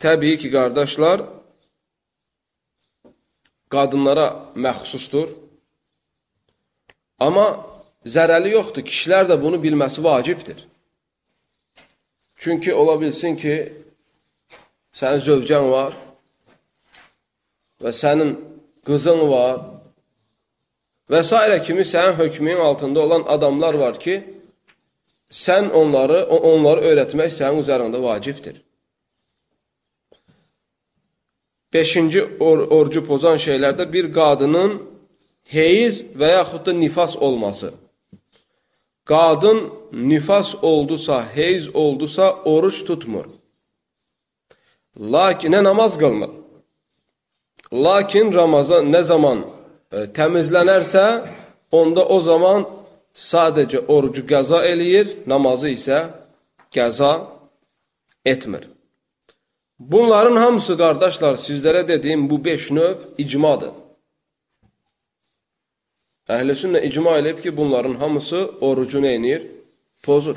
təbii 0.00 0.38
ki, 0.38 0.50
qardaşlar, 0.50 1.24
qadınlara 3.74 4.26
məxsusdur. 4.64 5.28
Amma 7.26 7.46
zərəli 8.14 8.52
yoxdur, 8.56 8.84
kişilər 8.90 9.28
də 9.30 9.40
bunu 9.42 9.60
bilməsi 9.64 10.04
vacibdir. 10.04 10.66
Çünki 12.36 12.74
ola 12.74 13.00
bilsin 13.00 13.36
ki, 13.42 13.54
sənin 14.92 15.22
zövcən 15.26 15.70
var 15.70 15.94
və 17.82 17.92
sənin 18.02 18.36
qızın 18.86 19.22
var, 19.30 19.56
və 21.10 21.20
s. 21.24 21.62
kimi 21.66 21.84
sənin 21.84 22.18
hökmün 22.18 22.56
altında 22.56 23.00
olan 23.00 23.24
adamlar 23.26 23.74
var 23.74 24.00
ki, 24.00 24.22
sən 25.30 25.70
onları, 25.70 26.24
onları 26.24 26.80
öyrətmək 26.90 27.30
sənin 27.38 27.62
üzərində 27.62 28.02
vacibdir. 28.02 28.60
Beşinci 31.72 32.22
or 32.40 32.58
orcu 32.70 33.06
pozan 33.06 33.38
şeylərdə 33.46 33.92
bir 33.92 34.12
qadının 34.14 34.76
heyiz 35.44 36.04
və 36.20 36.30
yaxud 36.38 36.66
da 36.66 36.72
nifas 36.72 37.16
olması. 37.16 37.74
Qadın 39.04 39.72
nifas 39.92 40.54
oldusa, 40.62 41.16
heyiz 41.34 41.74
oldusa, 41.74 42.32
oruç 42.44 42.84
tutmur. 42.84 43.26
Lakin 45.00 45.52
nə 45.52 45.64
namaz 45.64 45.98
qılmır. 45.98 46.30
Lakin 47.72 48.32
Ramazan 48.34 48.92
nə 48.94 49.02
zaman 49.02 49.38
e, 49.42 49.53
təmizlənərsə, 50.16 51.04
onda 51.72 52.04
o 52.06 52.18
zaman 52.20 52.66
sadəcə 53.14 53.84
orucu 53.88 54.24
qəza 54.26 54.64
eləyir, 54.66 55.10
namazı 55.30 55.74
isə 55.76 55.98
qəza 56.74 57.12
etmir. 58.26 58.68
Bunların 59.78 60.36
hamısı, 60.36 60.76
qardaşlar, 60.78 61.38
sizlərə 61.46 61.82
dediyim 61.88 62.28
bu 62.30 62.38
beş 62.44 62.70
növ 62.70 62.96
icmadır. 63.18 63.72
Əhl-i 66.30 66.54
sünnə 66.56 66.80
icma 66.88 67.18
eləyib 67.20 67.42
ki, 67.44 67.56
bunların 67.56 67.94
hamısı 68.00 68.50
orucu 68.60 69.02
neynir? 69.02 69.42
Pozur. 70.02 70.36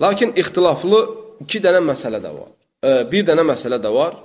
Lakin 0.00 0.32
ixtilaflı 0.36 1.00
iki 1.44 1.60
dənə 1.60 1.82
məsələ 1.84 2.22
də 2.22 2.30
var. 2.32 2.48
E, 2.82 2.90
bir 3.12 3.26
dənə 3.28 3.44
məsələ 3.52 3.78
də 3.82 3.92
var. 3.94 4.16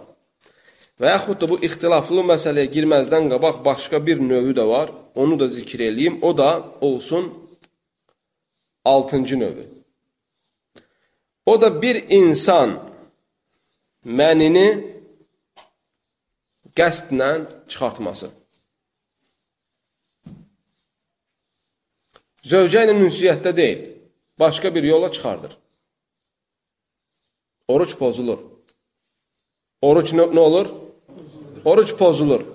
Və 0.97 1.11
yaxud 1.13 1.37
da 1.41 1.49
bu 1.49 1.59
ixtilaflı 1.67 2.23
məsələyə 2.25 2.71
girməzdən 2.73 3.29
qabaq 3.33 3.61
başqa 3.65 3.99
bir 4.05 4.21
növü 4.21 4.55
də 4.57 4.65
var. 4.67 4.89
Onu 5.15 5.37
da 5.39 5.47
zikr 5.47 5.83
eləyim. 5.89 6.21
O 6.21 6.37
da 6.37 6.49
olsun 6.81 7.33
altıncı 8.85 9.39
növü. 9.39 9.65
O 11.45 11.61
da 11.61 11.69
bir 11.81 11.95
insan 12.09 12.79
mənini 14.05 14.67
qəstlə 16.77 17.29
çıxartması. 17.69 18.31
Zövcə 22.47 22.85
ilə 22.85 22.93
ünsiyyətdə 23.05 23.53
deyil, 23.55 23.79
başqa 24.39 24.73
bir 24.75 24.83
yola 24.83 25.11
çıxardır. 25.11 25.57
Oruç 27.67 27.95
pozulur. 27.99 28.39
Oruç 29.81 30.13
nə, 30.17 30.29
nə 30.33 30.39
olur? 30.39 30.86
Oruç 31.69 31.93
pozulur. 31.99 32.45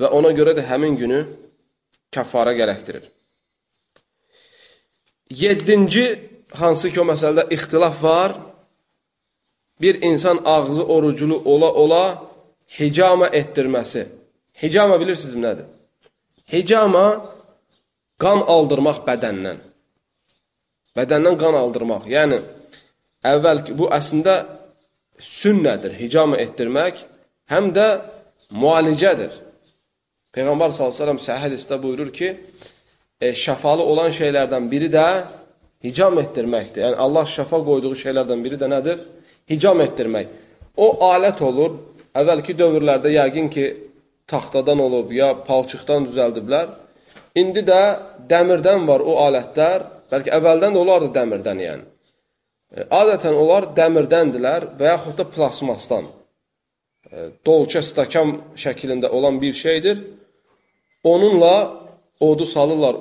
Və 0.00 0.10
ona 0.10 0.32
görə 0.34 0.56
də 0.58 0.64
həmin 0.66 0.96
günü 0.98 1.20
kəffara 2.14 2.54
gərəkdirir. 2.58 3.04
Yeddinci, 5.30 6.06
hansı 6.58 6.90
ki 6.92 7.00
o 7.02 7.06
məsələdə 7.06 7.46
ixtilaf 7.54 8.02
var, 8.02 8.34
bir 9.80 10.02
insan 10.02 10.40
ağzı 10.44 10.84
oruculu 10.94 11.42
ola-ola 11.44 12.04
hicama 12.78 13.28
etdirməsi. 13.40 14.06
Hicama 14.62 15.00
bilirsiniz 15.00 15.34
nədir? 15.46 15.66
Hicama 16.52 17.06
qan 18.22 18.44
aldırmaq 18.54 19.02
bədəndən. 19.08 19.58
Bədəndən 20.96 21.38
qan 21.42 21.56
aldırmaq. 21.62 22.06
Yəni, 22.16 22.38
əvvəl 23.32 23.64
bu 23.78 23.88
əslində 23.98 24.34
sünnədir, 25.18 25.96
hicama 25.98 26.38
etdirmək, 26.44 27.02
həm 27.50 27.70
də 27.76 27.88
müalicədir. 28.52 29.40
Peyğəmbər 30.34 30.74
s.ə.v 30.74 31.18
səhih 31.22 31.46
hədisdə 31.46 31.78
buyurur 31.82 32.10
ki, 32.14 32.34
e, 33.20 33.32
şəfalı 33.44 33.82
olan 33.82 34.10
şeylərdən 34.14 34.66
biri 34.70 34.90
də 34.92 35.06
hicam 35.84 36.18
etdirməkdir. 36.22 36.82
Yəni, 36.86 36.98
Allah 37.04 37.28
şəfa 37.36 37.60
qoyduğu 37.68 37.94
şeylərdən 38.02 38.42
biri 38.44 38.58
də 38.60 38.70
nədir? 38.72 39.04
Hicam 39.50 39.80
etdirmək. 39.84 40.32
O 40.76 40.88
alət 41.12 41.42
olur, 41.44 41.76
əvvəlki 42.18 42.56
dövrlərdə 42.58 43.12
yəqin 43.14 43.50
ki, 43.54 43.66
taxtadan 44.26 44.80
olub, 44.80 45.12
ya 45.12 45.34
palçıqdan 45.46 46.08
düzəldiblər. 46.08 46.72
İndi 47.38 47.62
də 47.68 47.80
dəmirdən 48.30 48.86
var 48.88 49.04
o 49.04 49.18
alətlər, 49.26 49.86
bəlkə 50.10 50.34
əvvəldən 50.38 50.74
də 50.74 50.82
olardı 50.82 51.12
dəmirdən 51.14 51.62
yəni. 51.68 51.86
E, 52.74 52.88
adətən 53.00 53.38
onlar 53.38 53.70
dəmirdəndilər 53.78 54.72
və 54.78 54.94
yaxud 54.94 55.18
da 55.20 55.30
plasmasdan. 55.36 56.10
Dolça 57.46 57.82
stakan 57.82 58.38
şəklində 58.56 59.08
olan 59.08 59.40
bir 59.42 59.52
şeydir. 59.52 59.98
Onunla 61.04 61.84
odu 62.20 62.46
salırlar, 62.46 62.96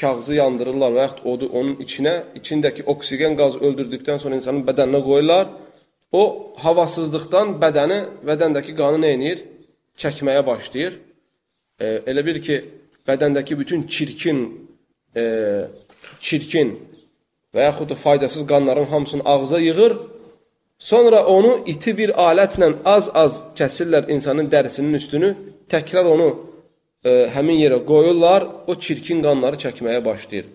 kağızı 0.00 0.34
yandırırlar 0.34 0.92
və 0.92 1.02
yaxud 1.06 1.24
odu 1.32 1.48
onun 1.52 1.74
içinə, 1.84 2.14
içindəki 2.38 2.84
oksigen 2.92 3.36
qazı 3.36 3.58
öldürdükdən 3.58 4.18
sonra 4.22 4.38
insanın 4.38 4.62
bədəninə 4.68 5.02
qoyurlar. 5.04 5.48
O 6.12 6.22
havasızlıqdan 6.64 7.56
bədəni, 7.62 8.00
bədəndəki 8.26 8.76
qanı 8.78 9.00
nə 9.04 9.10
edir? 9.16 9.42
Çəkməyə 9.98 10.46
başlayır. 10.46 10.98
E, 11.80 11.86
elə 12.10 12.24
bir 12.26 12.40
ki, 12.42 12.56
bədəndəki 13.08 13.58
bütün 13.58 13.86
çirkin, 13.86 14.40
e, 15.16 15.24
çirkin 16.20 16.76
və 17.54 17.66
yaxud 17.68 17.90
da 17.90 17.94
faydasız 17.94 18.46
qanların 18.46 18.88
hamısını 18.92 19.22
ağza 19.24 19.60
yığır, 19.60 19.96
sonra 20.80 21.24
onu 21.26 21.52
iti 21.72 21.92
bir 21.96 22.10
alətlə 22.28 22.72
az-az 22.96 23.42
kəsirlər 23.58 24.08
insanın 24.14 24.48
dərisinin 24.54 24.96
üstünü, 25.00 25.30
təkrar 25.72 26.08
onu 26.14 26.28
e, 27.04 27.10
həmin 27.34 27.60
yerə 27.60 27.78
qoyurlar, 27.90 28.46
o 28.70 28.74
çirkin 28.84 29.20
qanları 29.26 29.60
çəkməyə 29.64 30.00
başlayır. 30.04 30.46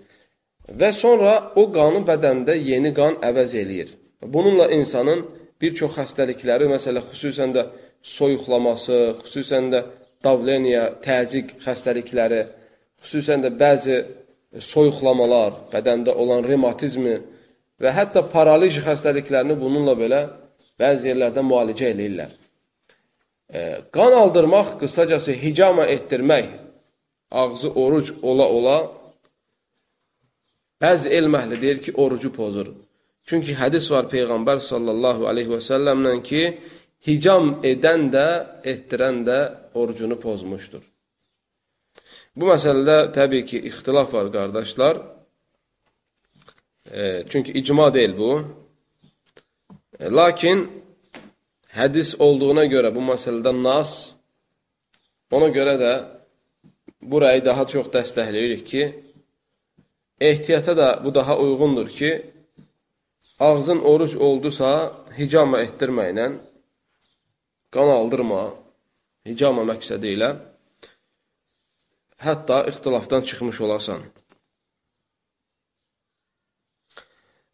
Və 0.79 0.89
sonra 1.03 1.33
o 1.61 1.67
qanı 1.77 2.01
bədəndə 2.09 2.57
yeni 2.71 2.91
qan 2.99 3.19
əvəz 3.29 3.53
eləyir. 3.61 3.93
Bununla 4.33 4.71
insanın 4.79 5.21
bir 5.61 5.75
çox 5.79 5.93
xəstəlikləri, 5.99 6.65
məsələ 6.73 7.05
xüsusən 7.11 7.53
də 7.55 7.67
soyuqlaması, 8.15 8.97
xüsusən 9.21 9.69
də 9.73 9.83
davleniya, 10.25 10.85
təzik 11.05 11.53
xəstəlikləri, 11.65 12.41
xüsusən 13.03 13.45
də 13.45 13.53
bəzi 13.61 13.99
soyuqlamalar, 14.71 15.69
bədəndə 15.73 16.17
olan 16.21 16.43
revmatizmi 16.49 17.15
və 17.81 17.91
hətta 17.97 18.23
paraliz 18.31 18.77
xəstəliklərini 18.85 19.57
bununla 19.59 19.95
belə 19.99 20.21
bəzi 20.79 21.11
yerlərdə 21.11 21.43
müalicə 21.43 21.89
eləyirlər. 21.93 22.31
E, 23.49 23.59
qan 23.95 24.13
aldırmaq, 24.21 24.77
qısacası 24.81 25.35
hicama 25.43 25.85
etdirmək, 25.95 26.47
ağzı 27.31 27.69
oruc 27.83 28.13
ola-ola, 28.21 28.77
bəzi 30.81 31.11
elm 31.17 31.37
əhli 31.39 31.61
deyir 31.61 31.81
ki, 31.85 31.93
orucu 32.03 32.31
pozur. 32.33 32.71
Çünki 33.25 33.55
hədis 33.57 33.89
var 33.91 34.09
Peyğəmbər 34.11 34.59
sallallahu 34.61 35.27
aleyhi 35.29 35.53
və 35.55 35.61
səlləmlə 35.69 36.17
ki, 36.29 36.43
hicam 37.07 37.55
edən 37.63 38.09
də, 38.13 38.27
etdirən 38.73 39.23
də 39.25 39.39
orucunu 39.73 40.17
pozmuşdur. 40.21 40.83
Bu 42.35 42.49
məsələdə 42.51 43.11
təbii 43.15 43.45
ki, 43.49 43.61
ixtilaf 43.69 44.13
var, 44.13 44.29
qardaşlar. 44.33 44.99
E, 46.91 47.23
çünki 47.29 47.51
icma 47.51 47.93
deyil 47.93 48.17
bu. 48.17 48.43
E, 49.99 50.05
lakin 50.09 50.67
hədis 51.75 52.15
olduğuna 52.19 52.65
görə 52.71 52.93
bu 52.95 53.01
məsələdə 53.11 53.51
nas, 53.63 54.15
ona 55.31 55.49
görə 55.57 55.75
də 55.81 55.93
burayı 57.01 57.45
daha 57.45 57.65
çox 57.67 57.89
dəstəkləyirik 57.95 58.63
ki, 58.65 58.83
ehtiyata 60.21 60.77
da 60.77 60.89
bu 61.03 61.15
daha 61.15 61.37
uyğundur 61.39 61.89
ki, 61.89 62.11
ağzın 63.39 63.81
oruc 63.81 64.15
oldusa, 64.17 64.93
hicama 65.17 65.61
etdirməklə 65.65 66.27
qan 67.75 67.89
aldırma, 67.99 68.43
hicama 69.27 69.65
məqsədi 69.71 70.13
ilə 70.15 70.29
hətta 72.25 72.61
ixtilafdan 72.69 73.21
çıxmış 73.27 73.61
olasan. 73.61 74.01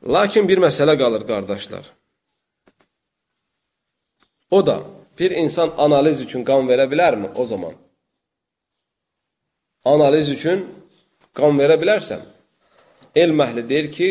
Lakin 0.07 0.47
bir 0.47 0.57
məsələ 0.57 0.97
qalır, 0.97 1.27
qardaşlar. 1.27 1.85
O 4.51 4.65
da, 4.65 4.83
bir 5.19 5.31
insan 5.31 5.71
analiz 5.77 6.21
üçün 6.21 6.43
qan 6.43 6.65
verə 6.69 6.87
bilərmi 6.91 7.29
o 7.35 7.45
zaman? 7.45 7.73
Analiz 9.85 10.29
üçün 10.29 10.65
qan 11.37 11.59
verə 11.61 11.77
bilərsən. 11.81 12.21
Elm 13.15 13.43
əhli 13.45 13.63
deyir 13.69 13.91
ki, 13.91 14.09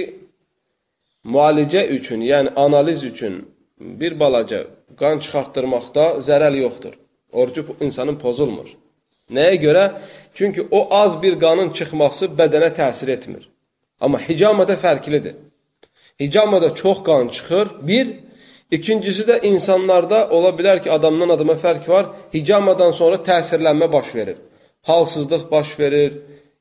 müalicə 1.25 1.83
üçün, 1.97 2.23
yəni 2.23 2.55
analiz 2.57 3.05
üçün 3.05 3.43
bir 3.81 4.21
balaca 4.21 4.65
qan 5.01 5.19
çıxartdırmaqda 5.19 6.07
zərəl 6.29 6.57
yoxdur. 6.65 6.95
Orucu 7.33 7.77
insanın 7.81 8.17
pozulmur. 8.19 8.71
Nəyə 9.31 9.57
görə? 9.67 9.85
Çünki 10.35 10.69
o 10.71 10.81
az 10.95 11.23
bir 11.23 11.39
qanın 11.45 11.71
çıxması 11.73 12.25
bədənə 12.39 12.71
təsir 12.81 13.11
etmir. 13.17 13.51
Amma 14.01 14.19
hicamada 14.29 14.75
fərqlidir. 14.75 15.35
Hicamada 16.21 16.75
çox 16.75 17.03
qan 17.03 17.29
çıxır, 17.29 17.69
bir. 17.83 18.07
İkincisi 18.71 19.23
də 19.31 19.43
insanlarda 19.47 20.29
ola 20.31 20.51
bilər 20.59 20.83
ki, 20.83 20.91
adamdan 20.93 21.29
adama 21.29 21.53
fərq 21.53 21.89
var. 21.89 22.07
Hicamadan 22.35 22.91
sonra 22.91 23.17
təsirlənmə 23.31 23.93
baş 23.93 24.15
verir. 24.15 24.37
halsızlıq 24.83 25.51
baş 25.51 25.73
verir, 25.81 26.13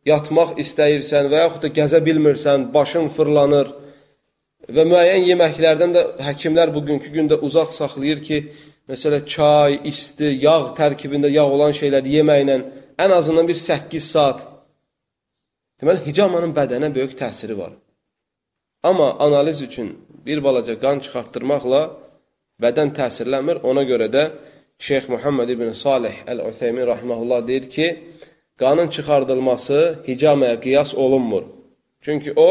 yatmaq 0.05 0.57
istəyirsən 0.63 1.29
və 1.31 1.43
yaxud 1.45 1.65
da 1.65 1.71
gəzə 1.79 2.01
bilmirsən, 2.07 2.67
başın 2.73 3.07
fırlanır 3.15 3.71
və 4.75 4.85
müəyyən 4.91 5.25
yeməklərdən 5.31 5.95
də 5.95 6.03
həkimlər 6.27 6.73
bugünkü 6.75 7.13
gündə 7.15 7.39
uzaq 7.47 7.73
saxlayır 7.73 8.23
ki, 8.23 8.39
məsələ 8.89 9.23
çay, 9.25 9.79
isti, 9.91 10.35
yağ 10.45 10.73
tərkibində 10.79 11.31
yağ 11.31 11.47
olan 11.55 11.75
şeylər 11.79 12.07
yeməklə 12.15 12.59
ən 12.99 13.11
azından 13.19 13.47
bir 13.47 13.55
8 13.55 14.11
saat. 14.13 14.43
Deməli, 15.79 16.03
hicamanın 16.07 16.51
bədənə 16.55 16.91
böyük 16.95 17.15
təsiri 17.19 17.55
var. 17.57 17.71
Amma 18.83 19.19
analiz 19.19 19.61
üçün 19.61 19.97
bir 20.25 20.43
balaca 20.43 20.75
qan 20.83 20.97
çıxartdırmaqla 21.03 21.81
bədən 22.63 22.89
təsirlənmir. 22.99 23.57
Ona 23.69 23.83
görə 23.91 24.07
də 24.15 24.23
Şeyx 24.87 25.09
Muhammed 25.13 25.49
ibn 25.49 25.71
Salih 25.71 26.15
Əl-Ütheymin 26.31 26.85
rahimehullah 26.87 27.47
deyir 27.47 27.69
ki, 27.69 27.87
qanın 28.57 28.87
çıxardılması 28.95 29.99
hicamaya 30.07 30.59
qiyas 30.59 30.95
olunmur. 30.95 31.43
Çünki 32.01 32.31
o 32.35 32.49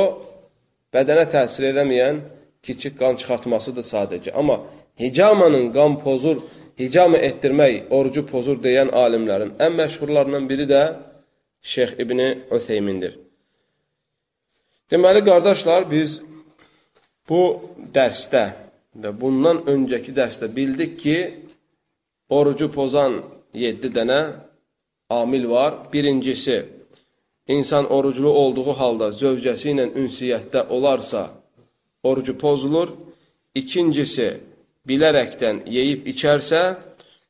bədənə 0.94 1.24
təsir 1.34 1.70
edəməyən 1.72 2.20
kiçik 2.62 2.98
qan 3.00 3.16
çıxartmasıdır 3.20 3.86
sadəcə. 3.94 4.30
Amma 4.40 4.56
hicamanın 5.00 5.72
qan 5.76 5.92
pozur, 6.04 6.36
hicama 6.82 7.18
etdirmək 7.28 7.88
orucu 7.96 8.26
pozur 8.32 8.56
deyən 8.66 8.92
alimlərin 9.04 9.56
ən 9.64 9.72
məşhurlarından 9.80 10.44
biri 10.50 10.66
də 10.74 10.82
Şeyx 11.62 11.92
İbni 12.02 12.28
Ütheymindir. 12.56 13.27
Deməli, 14.88 15.20
qardaşlar, 15.20 15.84
biz 15.90 16.14
bu 17.28 17.42
dərsdə 17.92 18.44
və 18.96 19.10
bundan 19.20 19.58
öncəki 19.68 20.14
dərsdə 20.16 20.48
bildik 20.54 20.94
ki, 21.02 21.16
orucu 22.32 22.70
pozan 22.72 23.18
7 23.52 23.90
dənə 23.96 24.20
amil 25.12 25.44
var. 25.50 25.92
Birincisi, 25.92 26.62
insan 27.48 27.90
oruclu 27.92 28.32
olduğu 28.42 28.72
halda 28.80 29.10
zövcəsi 29.20 29.74
ilə 29.74 29.86
ünsiyyətdə 29.92 30.64
olarsa, 30.72 31.22
orucu 32.02 32.38
pozulur. 32.40 32.96
İkincisi, 33.54 34.30
bilərəkdən 34.88 35.66
yeyib 35.68 36.08
içərsə, 36.08 36.62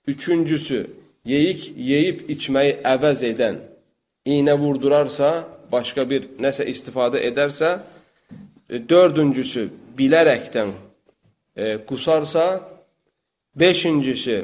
üçüncüsü, 0.07 0.85
yeyik, 1.27 1.73
yeyib 1.75 2.27
içməyi 2.31 2.79
əvəz 2.95 3.27
edən, 3.33 3.63
iynə 4.31 4.55
vurdurarsa, 4.63 5.58
başqa 5.73 6.05
bir 6.11 6.29
nəsə 6.41 6.67
istifadə 6.71 7.21
edərsə, 7.29 7.79
dördüncüsü, 8.69 9.69
bilərəkdən 9.99 10.73
e, 11.57 11.79
qusarsa, 11.89 12.61
beşincisi, 13.57 14.39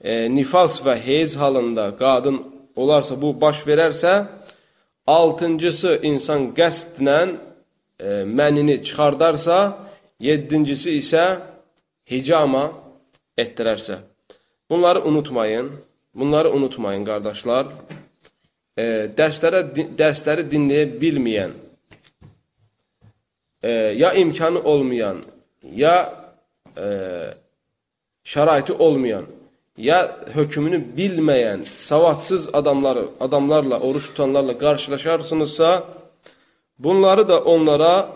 e, 0.00 0.28
nifas 0.32 0.80
və 0.84 0.96
heyz 1.00 1.36
halında 1.36 1.88
qadın 1.96 2.42
olarsa, 2.76 3.16
bu 3.22 3.32
baş 3.40 3.62
verərsə, 3.68 4.26
altıncısı, 5.06 6.00
insan 6.02 6.50
qəstlə 6.56 7.18
e, 7.26 8.24
mənini 8.26 8.82
çıxardarsa, 8.84 9.58
yedincisi 10.20 10.98
isə 11.00 11.24
hicama 12.10 12.70
etdirərsə. 13.38 14.00
Bunları 14.70 15.04
unutmayın, 15.04 15.70
bunları 16.14 16.52
unutmayın, 16.52 17.04
qardaşlar. 17.04 17.66
E, 18.76 19.08
dərslərə, 19.16 19.62
dərsləri 19.96 20.44
dinləyə 20.52 20.88
bilməyən, 21.00 21.54
e, 23.62 23.70
ya 23.96 24.12
imkanı 24.12 24.60
olmayan, 24.72 25.22
ya 25.64 25.96
e, 26.76 26.88
şəraiti 28.24 28.76
olmayan, 28.76 29.24
ya 29.76 30.00
hökmünü 30.34 30.82
bilməyən, 30.98 31.64
savadsız 31.76 32.48
adamları, 32.52 33.06
adamlarla, 33.20 33.80
oruç 33.80 34.06
tutanlarla 34.06 34.58
qarşılaşarsınızsa, 34.58 35.84
bunları 36.78 37.28
da 37.28 37.44
onlara 37.44 38.08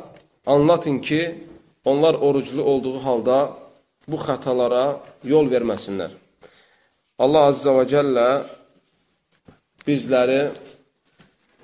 anlatın 0.46 0.98
ki, 0.98 1.44
onlar 1.84 2.14
oruclu 2.14 2.62
olduğu 2.62 2.98
halda 2.98 3.56
bu 4.08 4.16
xətalara 4.16 4.98
yol 5.24 5.48
verməsinlər. 5.48 6.10
Allah 7.18 7.52
Azza 7.52 7.72
və 7.76 7.84
Cəllə 7.88 8.28
bizləri 9.86 10.40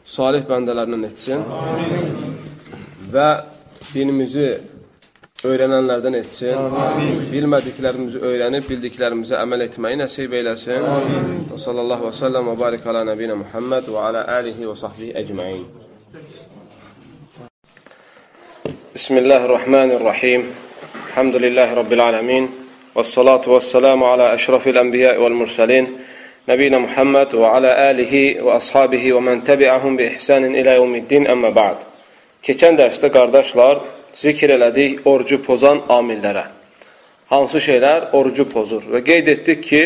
salih 0.06 0.46
bəndələrindən 0.48 1.04
etsin 1.10 1.42
Amin. 1.60 2.36
və 3.12 3.28
dinimizi 3.92 4.48
öyrənənlərdən 5.46 6.16
etsin. 6.22 6.56
Amin. 6.56 7.26
Bilmədiklərimizi 7.30 8.20
öyrənib, 8.24 8.66
bildiklərimizə 8.70 9.36
əməl 9.42 9.66
etməyi 9.66 9.98
nəsib 10.00 10.32
eyləsin. 10.38 10.86
Amin. 10.90 11.42
Və 11.50 11.58
sallallahu 11.60 12.08
və 12.08 12.12
səlləm 12.16 12.50
və 12.52 12.56
barik 12.60 12.86
alə 12.88 13.04
nəbinə 13.10 13.36
Muhammed 13.42 13.90
və 13.92 14.06
alə 14.10 14.24
əlihi 14.38 14.70
və 14.70 14.76
sahbihi 14.80 15.12
əcməin. 15.22 15.66
Bismillahirrahmanirrahim. 18.96 20.46
Elhamdülillahi 21.10 21.76
Rabbil 21.82 22.04
aləmin. 22.08 22.48
Və 22.96 23.04
salatu 23.04 23.52
və 23.52 23.60
səlamu 23.60 24.08
alə 24.08 24.32
əşrafil 24.38 24.80
ənbiyə 24.80 25.18
vəl-mürsəlin. 25.20 25.90
Alə 26.46 27.72
əlihi 27.90 28.38
və 28.38 28.52
ashabihi 28.54 29.10
və 29.16 29.22
mən 29.28 29.40
təbiəhum 29.42 29.96
bi 29.98 30.04
ihsanin 30.14 30.54
ilə 30.54 30.76
yevmiddin 30.76 31.26
əmmə 31.26 31.50
ba'd. 31.54 31.82
Keçən 32.46 32.78
dərsdə 32.78 33.10
qardaşlar, 33.10 33.80
zikr 34.14 34.54
elədik 34.54 35.02
orucu 35.10 35.40
pozan 35.42 35.82
amillərə. 35.90 36.44
Hansı 37.32 37.58
şeylər 37.58 38.12
orucu 38.14 38.46
pozur? 38.46 38.86
Və 38.86 39.02
qeyd 39.02 39.32
etdik 39.34 39.62
ki, 39.66 39.82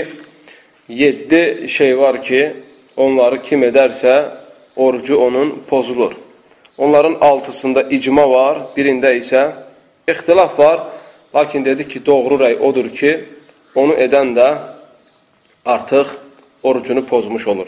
7 0.88 1.68
şey 1.68 1.98
var 1.98 2.22
ki, 2.22 2.52
onları 2.96 3.40
kim 3.42 3.64
edərsə, 3.64 4.20
orucu 4.76 5.16
onun 5.16 5.62
pozulur. 5.68 6.12
Onların 6.78 7.16
altısında 7.20 7.88
icma 7.88 8.30
var, 8.30 8.66
birində 8.76 9.14
isə 9.16 9.48
ixtilaf 10.08 10.58
var. 10.58 10.90
Lakin 11.34 11.64
dedik 11.64 11.90
ki, 11.90 12.06
doğru 12.06 12.36
rəy 12.44 12.60
odur 12.60 12.92
ki, 12.92 13.20
onu 13.74 13.96
edən 13.96 14.36
də 14.36 14.48
artıq 15.64 16.18
orucunu 16.62 17.06
pozmuş 17.06 17.46
olur. 17.46 17.66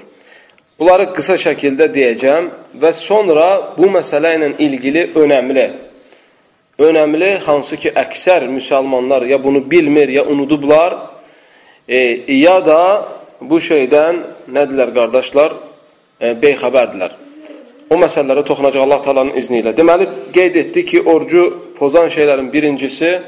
Bunları 0.79 1.13
qısa 1.15 1.39
şəkildə 1.39 1.89
deyəcəm 1.95 2.51
və 2.83 2.93
sonra 2.93 3.49
bu 3.79 3.91
məsələ 3.93 4.37
ilə 4.39 4.53
ilgili 4.59 5.09
önəmli 5.15 5.67
önəmli, 6.83 7.39
hansı 7.47 7.77
ki, 7.77 7.93
əksər 7.97 8.47
müsəlmanlar 8.51 9.27
ya 9.29 9.39
bunu 9.43 9.63
bilmir, 9.71 10.09
ya 10.09 10.25
unudublar, 10.27 10.97
e, 11.89 11.99
ya 12.33 12.59
da 12.67 12.81
bu 13.41 13.61
şeydən 13.61 14.23
nədirlər, 14.53 14.95
qardaşlar, 14.97 15.55
e, 16.21 16.33
beyxəbərdilər. 16.43 17.19
O 17.93 17.99
məsələlərə 18.01 18.45
toxunacaq 18.49 18.87
Allah 18.87 19.03
talanın 19.05 19.37
izni 19.37 19.61
ilə. 19.61 19.75
Deməli, 19.77 20.09
qeyd 20.33 20.57
etdi 20.63 20.85
ki, 20.91 21.03
orucu 21.03 21.75
pozan 21.79 22.09
şeylərin 22.15 22.49
birincisi, 22.53 23.19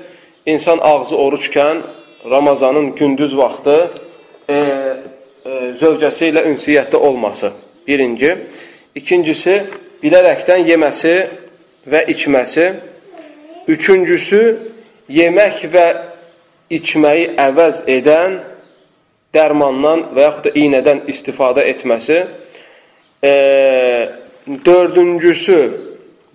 insan 0.47 0.79
ağzı 0.79 1.17
oruçkən 1.17 1.83
Ramazanın 2.31 2.95
gündüz 2.97 3.37
vaxtı 3.37 3.91
e, 4.49 4.57
zövcəsi 5.45 6.31
ilə 6.33 6.45
ünsiyyətdə 6.53 6.97
olması. 6.97 7.53
Birinci. 7.87 8.33
İkincisi, 8.97 9.59
bilərəkdən 10.03 10.65
yeməsi 10.69 11.15
və 11.91 12.05
içməsi. 12.13 12.67
Üçüncüsü, 13.69 14.43
yemək 15.09 15.65
və 15.73 15.87
içməyi 16.73 17.31
əvəz 17.41 17.85
edən 17.91 18.41
dərmandan 19.35 20.09
və 20.15 20.29
yaxud 20.29 20.49
da 20.49 20.53
iynədən 20.57 21.05
istifadə 21.11 21.65
etməsi. 21.73 22.21
E, 23.25 23.33
dördüncüsü, 24.65 25.59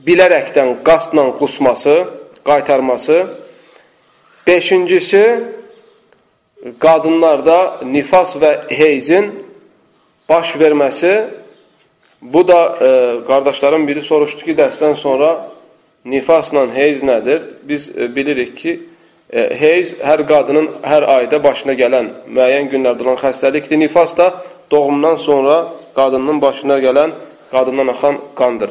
bilərəkdən 0.05 0.79
qasdla 0.85 1.29
qusması, 1.39 1.95
qaytarması. 2.45 3.23
Beşincisi, 4.47 5.23
qadınlarda 6.79 7.79
nifas 7.85 8.35
və 8.35 8.51
heyzin 8.73 9.31
baş 10.29 10.55
verməsi. 10.55 11.13
Bu 12.21 12.47
da 12.47 12.75
e, 12.81 12.87
qardaşların 13.27 13.87
biri 13.87 14.03
soruşdu 14.03 14.43
ki, 14.43 14.55
dərsdən 14.59 14.95
sonra 14.95 15.29
nifasla 16.05 16.67
heyz 16.73 17.03
nədir? 17.03 17.41
Biz 17.63 17.89
e, 17.89 18.15
bilirik 18.15 18.57
ki, 18.57 18.79
e, 19.33 19.55
heyz 19.55 19.93
hər 20.03 20.25
qadının 20.27 20.67
hər 20.83 21.07
ayda 21.15 21.39
başına 21.43 21.77
gələn 21.79 22.11
müəyyən 22.27 22.67
günlərdə 22.73 23.07
olan 23.07 23.21
xəstəlikdir. 23.23 23.79
Nifas 23.79 24.17
da 24.17 24.33
doğumdan 24.71 25.15
sonra 25.15 25.73
qadının 25.95 26.41
başına 26.41 26.79
gələn, 26.79 27.15
qadından 27.51 27.87
axan 27.87 28.19
qandır. 28.35 28.69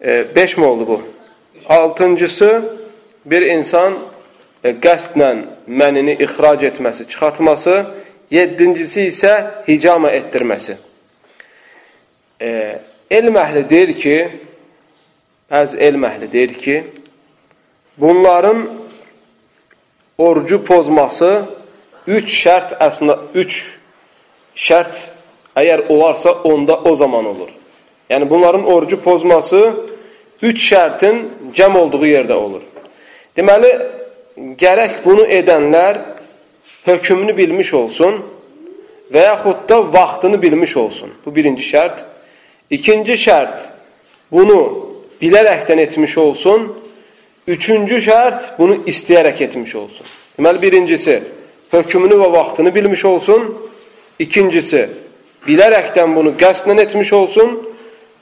5 0.00 0.58
e, 0.58 0.60
mi 0.60 0.66
oldu 0.66 0.86
bu? 0.88 1.02
Altıncısı, 1.68 2.62
bir 3.24 3.42
insan 3.42 3.92
e, 4.64 4.72
qəsdlə 4.84 5.30
mənini 5.68 6.16
ixrac 6.24 6.64
etməsi, 6.70 7.06
çıxartması. 7.10 7.76
Yedincisi 8.32 9.08
isə 9.12 9.32
hicama 9.68 10.10
etdirməsi. 10.16 10.78
E, 12.40 12.50
elm 13.10 13.36
əhli 13.38 13.62
deyir 13.70 13.94
ki, 14.00 14.16
bəzi 15.52 15.78
elm 15.88 16.06
əhli 16.08 16.30
deyir 16.32 16.54
ki, 16.58 16.76
bunların 18.00 18.64
orucu 20.18 20.62
pozması 20.64 21.30
üç 22.06 22.32
şərt 22.42 22.78
əslində 22.82 23.18
üç 23.34 23.60
şərt 24.56 25.10
Əgər 25.54 25.86
olarsa, 25.88 26.32
onda 26.42 26.76
o 26.82 26.94
zaman 26.98 27.26
olur. 27.26 27.50
Yəni, 28.10 28.30
bunların 28.30 28.64
orucu 28.66 28.98
pozması 29.02 29.60
üç 30.42 30.62
şərtin 30.72 31.20
cəm 31.54 31.78
olduğu 31.78 32.06
yerdə 32.06 32.34
olur. 32.34 32.64
Deməli, 33.38 33.70
gərək 34.36 35.02
bunu 35.04 35.26
edənlər 35.30 36.00
hökmünü 36.84 37.36
bilmiş 37.36 37.74
olsun 37.74 38.22
və 39.12 39.22
yaxud 39.28 39.68
da 39.68 39.92
vaxtını 39.92 40.42
bilmiş 40.42 40.76
olsun. 40.76 41.10
Bu 41.26 41.34
birinci 41.34 41.62
şərt. 41.62 42.02
İkinci 42.70 43.14
şərt, 43.20 43.68
bunu 44.32 44.58
bilərəkdən 45.22 45.80
etmiş 45.80 46.18
olsun. 46.18 46.72
Üçüncü 47.46 48.00
şərt, 48.00 48.56
bunu 48.58 48.80
istəyərək 48.88 49.44
etmiş 49.44 49.74
olsun. 49.74 50.06
Deməli, 50.38 50.62
birincisi, 50.62 51.22
hökmünü 51.70 52.16
və 52.22 52.32
vaxtını 52.32 52.74
bilmiş 52.74 53.04
olsun. 53.04 53.54
İkincisi, 54.18 54.88
bilərəkdən 55.46 56.16
bunu 56.16 56.34
qəsdən 56.40 56.80
etmiş 56.80 57.12
olsun. 57.12 57.60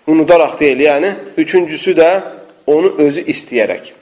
Unudaraq 0.06 0.58
deyil, 0.60 0.80
yəni. 0.88 1.14
Üçüncüsü 1.36 1.94
də 1.96 2.10
onu 2.66 2.94
özü 2.98 3.22
istəyərək. 3.30 4.01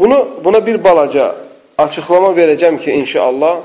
Bunu, 0.00 0.28
buna 0.44 0.66
bir 0.66 0.84
balaca 0.84 1.36
açıqlama 1.78 2.32
verəcəm 2.36 2.78
ki, 2.80 2.92
inşallah, 2.92 3.58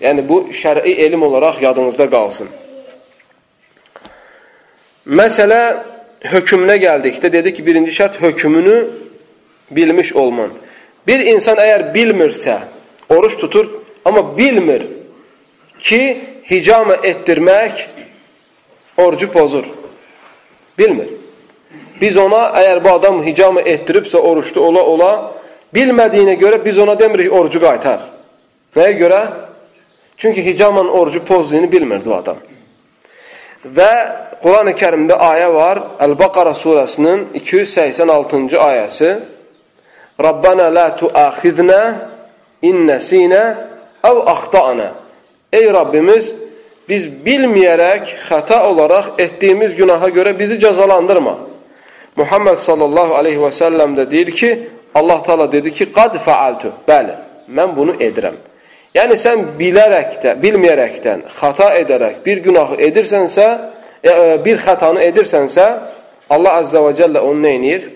yəni 0.00 0.28
bu 0.28 0.40
şəri 0.50 0.88
elm 1.06 1.22
olaraq 1.22 1.60
yadınızda 1.62 2.10
qalsın. 2.10 2.48
Məsələ 5.06 5.60
hökmünə 6.32 6.76
gəldikdə 6.82 7.30
dedi 7.32 7.54
ki, 7.54 7.66
birinci 7.66 7.94
şərt 7.94 8.18
hökmünü 8.22 8.76
bilmiş 9.70 10.12
olman. 10.12 10.50
Bir 11.06 11.22
insan 11.30 11.62
əgər 11.62 11.92
bilmirsə, 11.94 12.58
oruç 13.08 13.38
tutur, 13.38 13.70
amma 14.04 14.24
bilmir 14.38 14.82
ki, 15.78 16.02
hicamə 16.50 16.98
etdirmək 17.06 17.86
orucu 18.98 19.30
pozur. 19.32 19.70
Bilmir. 20.78 21.14
Biz 22.00 22.16
ona, 22.16 22.50
əgər 22.60 22.82
bu 22.84 22.90
adam 22.98 23.22
hicamə 23.24 23.62
etdiribsə, 23.62 24.18
oruçlu 24.18 24.60
ola-ola, 24.60 25.35
bilmədiyinə 25.76 26.36
görə 26.40 26.62
biz 26.64 26.78
ona 26.78 26.96
demirik, 26.98 27.32
orucu 27.32 27.60
qaytar. 27.60 28.08
Nəyə 28.76 28.96
görə? 29.00 29.20
Çünki 30.16 30.44
hicamın 30.44 30.88
orucu 30.88 31.24
pozduğunu 31.24 31.72
bilmirdi 31.72 32.10
o 32.10 32.16
adam. 32.16 32.36
Və 33.76 33.92
Quran-ı 34.42 34.72
kərimdə 34.78 35.16
ayə 35.20 35.48
var, 35.52 35.80
Əl-Baqara 36.00 36.54
surəsinin 36.56 37.26
286-cı 37.34 38.58
ayəsi 38.60 39.10
Rabbana 40.22 40.68
la 40.72 40.86
tuaxidna 40.96 41.80
in 42.62 42.86
nəsinə 42.88 43.42
əv 44.06 44.22
axta'na 44.32 44.92
Ey 45.52 45.68
Rabbimiz, 45.72 46.32
biz 46.88 47.06
bilməyərək, 47.26 48.10
xəta 48.28 48.62
olaraq 48.68 49.16
etdiyimiz 49.22 49.74
günaha 49.78 50.08
görə 50.14 50.34
bizi 50.38 50.58
cəzalandırma. 50.60 51.36
Muhammed 52.16 52.58
sallallahu 52.58 53.14
aleyhi 53.18 53.40
və 53.40 53.52
səlləm 53.54 53.96
də 53.98 54.06
deyir 54.10 54.32
ki, 54.36 54.50
Allah 54.98 55.22
Taala 55.22 55.46
dedi 55.52 55.72
ki, 55.76 55.90
qad 55.96 56.16
fəaltu. 56.26 56.72
Bəli, 56.88 57.14
mən 57.56 57.74
bunu 57.76 57.96
edirəm. 58.06 58.38
Yəni 58.96 59.18
sən 59.20 59.42
bilərəkdən, 59.58 60.38
bilməyərəkdən, 60.40 61.26
xata 61.38 61.68
edərək 61.82 62.22
bir 62.24 62.40
günahı 62.46 62.78
edirsənsə, 62.88 63.46
e, 64.00 64.10
e, 64.10 64.14
bir 64.44 64.62
xətanı 64.64 65.02
edirsənsə, 65.10 65.66
Allah 66.32 66.62
azza 66.62 66.80
və 66.82 66.94
cəllə 66.98 67.20
onu 67.28 67.44
nə 67.44 67.52
edir? 67.58 67.90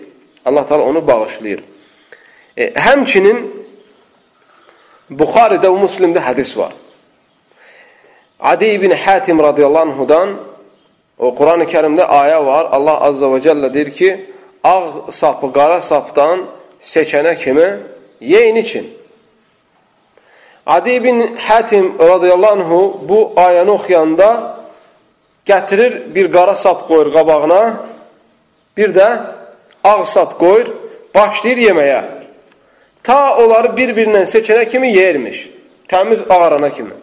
Allah 0.45 0.67
Taala 0.67 0.83
onu 0.91 1.01
bağışlayır. 1.07 1.63
E, 2.57 2.69
həmçinin 2.85 3.41
Buxaridə 5.11 5.67
və 5.73 5.81
Müslimdə 5.81 6.21
hədis 6.23 6.53
var. 6.57 6.71
Adi 8.39 8.71
ibn 8.77 8.91
Hatim 8.91 9.41
radiyallahu 9.43 9.89
anhudan 9.89 10.37
o 11.17 11.33
Quran-ı 11.35 11.65
Kərimdə 11.73 12.05
ayə 12.05 12.39
var. 12.45 12.69
Allah 12.77 13.01
azza 13.09 13.27
və 13.33 13.41
cəllə 13.43 13.73
deyir 13.73 13.91
ki, 13.97 14.09
ağ 14.63 15.11
sapı 15.11 15.51
qara 15.53 15.81
sapdan 15.81 16.45
seçənə 16.81 17.37
kimi 17.37 17.69
yeyin 18.21 18.55
için. 18.55 18.87
Adi 20.65 20.91
ibn 20.91 21.35
Hatim 21.35 21.99
radiyallahu 21.99 22.51
anhu 22.51 23.01
bu 23.09 23.33
ayəni 23.35 23.71
oxuyanda 23.71 24.57
gətirir 25.45 26.15
bir 26.15 26.31
qara 26.31 26.55
sap 26.55 26.87
qoyur 26.87 27.13
qabağına, 27.13 27.61
bir 28.77 28.89
də 28.95 29.07
ağ 29.83 30.05
sap 30.05 30.39
qoyur, 30.39 30.67
başlayır 31.15 31.57
yeməyə. 31.57 32.01
Ta 33.03 33.35
onları 33.37 33.73
bir-birindən 33.77 34.27
seçənə 34.29 34.67
kimi 34.69 34.93
yeyirmiş. 34.93 35.49
Təmiz 35.89 36.21
ağarana 36.29 36.69
kimi. 36.69 36.93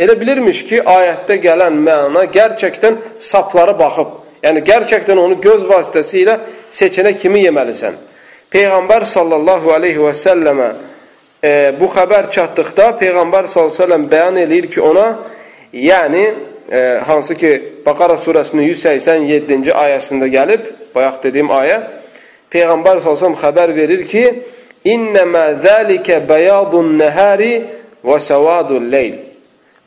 Elə 0.00 0.20
bilirmiş 0.20 0.64
ki, 0.68 0.82
ayətdə 0.84 1.38
gələn 1.42 1.80
məna 1.86 2.26
gerçəkdən 2.36 2.98
sapları 3.20 3.74
baxıb. 3.78 4.12
Yəni, 4.42 4.60
gerçəkdən 4.68 5.18
onu 5.18 5.40
göz 5.40 5.64
vasitəsilə 5.66 6.36
seçənə 6.70 7.16
kimi 7.18 7.40
yeməlisən. 7.48 7.96
Peyğəmbər 8.52 9.04
sallallahu 9.04 9.72
aleyhi 9.74 10.00
və 10.00 10.14
səlləmə 10.16 10.68
e, 11.44 11.50
bu 11.76 11.88
xəbər 11.92 12.30
çatdıqda 12.32 12.94
Peyğəmbər 13.00 13.48
sallallahu 13.48 13.74
aleyhi 13.74 13.80
və 13.80 13.84
səlləm 13.84 14.06
bəyan 14.12 14.38
eləyir 14.44 14.68
ki, 14.72 14.80
ona, 14.80 15.08
yəni, 15.72 16.24
e, 16.70 16.80
hansı 17.06 17.36
ki, 17.36 17.52
Baqara 17.86 18.16
surəsinin 18.24 18.64
187-ci 18.72 19.74
ayəsində 19.76 20.30
gəlib, 20.32 20.64
bayaq 20.94 21.20
dediyim 21.26 21.52
ayə, 21.52 21.82
Peyğəmbər 22.48 23.02
sallallahu 23.02 23.12
aleyhi 23.12 23.20
və 23.20 23.24
səlləm 23.24 23.38
xəbər 23.44 23.74
verir 23.76 24.06
ki, 24.08 24.24
İnnəmə 24.88 25.44
zəlikə 25.60 26.20
bəyadun 26.24 26.94
nəhəri 27.00 27.52
və 28.06 28.18
səvadul 28.24 28.86
leyl. 28.88 29.18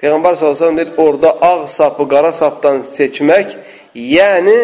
Peyğəmbər 0.01 0.37
s.ə.v 0.37 0.75
deyir, 0.77 0.93
orada 0.97 1.31
ağ 1.41 1.67
sapı 1.67 2.05
qara 2.09 2.33
sapdan 2.33 2.83
seçmək, 2.85 3.55
yəni 3.95 4.57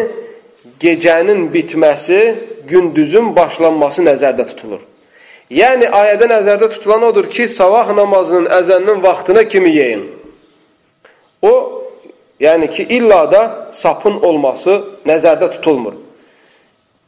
gecənin 0.80 1.48
bitməsi, 1.54 2.20
gündüzün 2.68 3.34
başlanması 3.36 4.04
nəzərdə 4.06 4.46
tutulur. 4.50 4.82
Yəni, 5.50 5.88
ayədə 5.88 6.28
nəzərdə 6.28 6.68
tutulan 6.74 7.06
odur 7.08 7.30
ki, 7.32 7.48
sabah 7.48 7.88
namazının 7.96 8.50
əzəninin 8.52 9.00
vaxtına 9.02 9.44
kimi 9.48 9.72
yeyin. 9.74 10.04
O, 11.42 11.52
yəni 12.40 12.68
ki, 12.70 12.86
illa 12.98 13.22
da 13.32 13.42
sapın 13.72 14.20
olması 14.20 14.82
nəzərdə 15.08 15.50
tutulmur. 15.56 15.96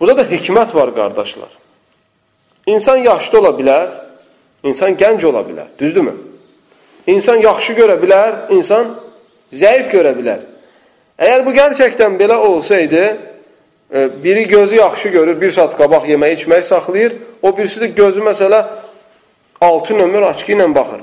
Burada 0.01 0.25
da 0.25 0.31
hikmət 0.31 0.75
var, 0.75 0.95
qardaşlar. 0.97 1.53
İnsan 2.67 3.05
yaşlı 3.05 3.39
ola 3.39 3.53
bilər, 3.59 3.89
insan 4.65 4.97
gənc 4.97 5.25
ola 5.27 5.45
bilər, 5.45 5.69
düzdürmü? 5.79 6.15
İnsan 7.07 7.41
yaxşı 7.45 7.77
görə 7.77 7.97
bilər, 8.01 8.47
insan 8.57 8.95
zəif 9.53 9.91
görə 9.93 10.15
bilər. 10.17 10.47
Əgər 11.21 11.45
bu 11.45 11.53
gerçəkdən 11.53 12.17
belə 12.21 12.39
olsaydı, 12.41 13.05
biri 13.93 14.49
gözü 14.49 14.77
yaxşı 14.77 15.09
görür, 15.09 15.41
bir 15.41 15.53
saat 15.53 15.77
qabaq 15.77 16.07
yemək, 16.07 16.37
içmək 16.39 16.63
saxlayır, 16.63 17.17
o 17.43 17.57
birisi 17.57 17.81
də 17.81 17.87
gözü 17.95 18.21
məsələ 18.23 18.65
6 19.61 19.95
nömrə 19.95 20.31
açqı 20.31 20.53
ilə 20.53 20.75
baxır. 20.75 21.01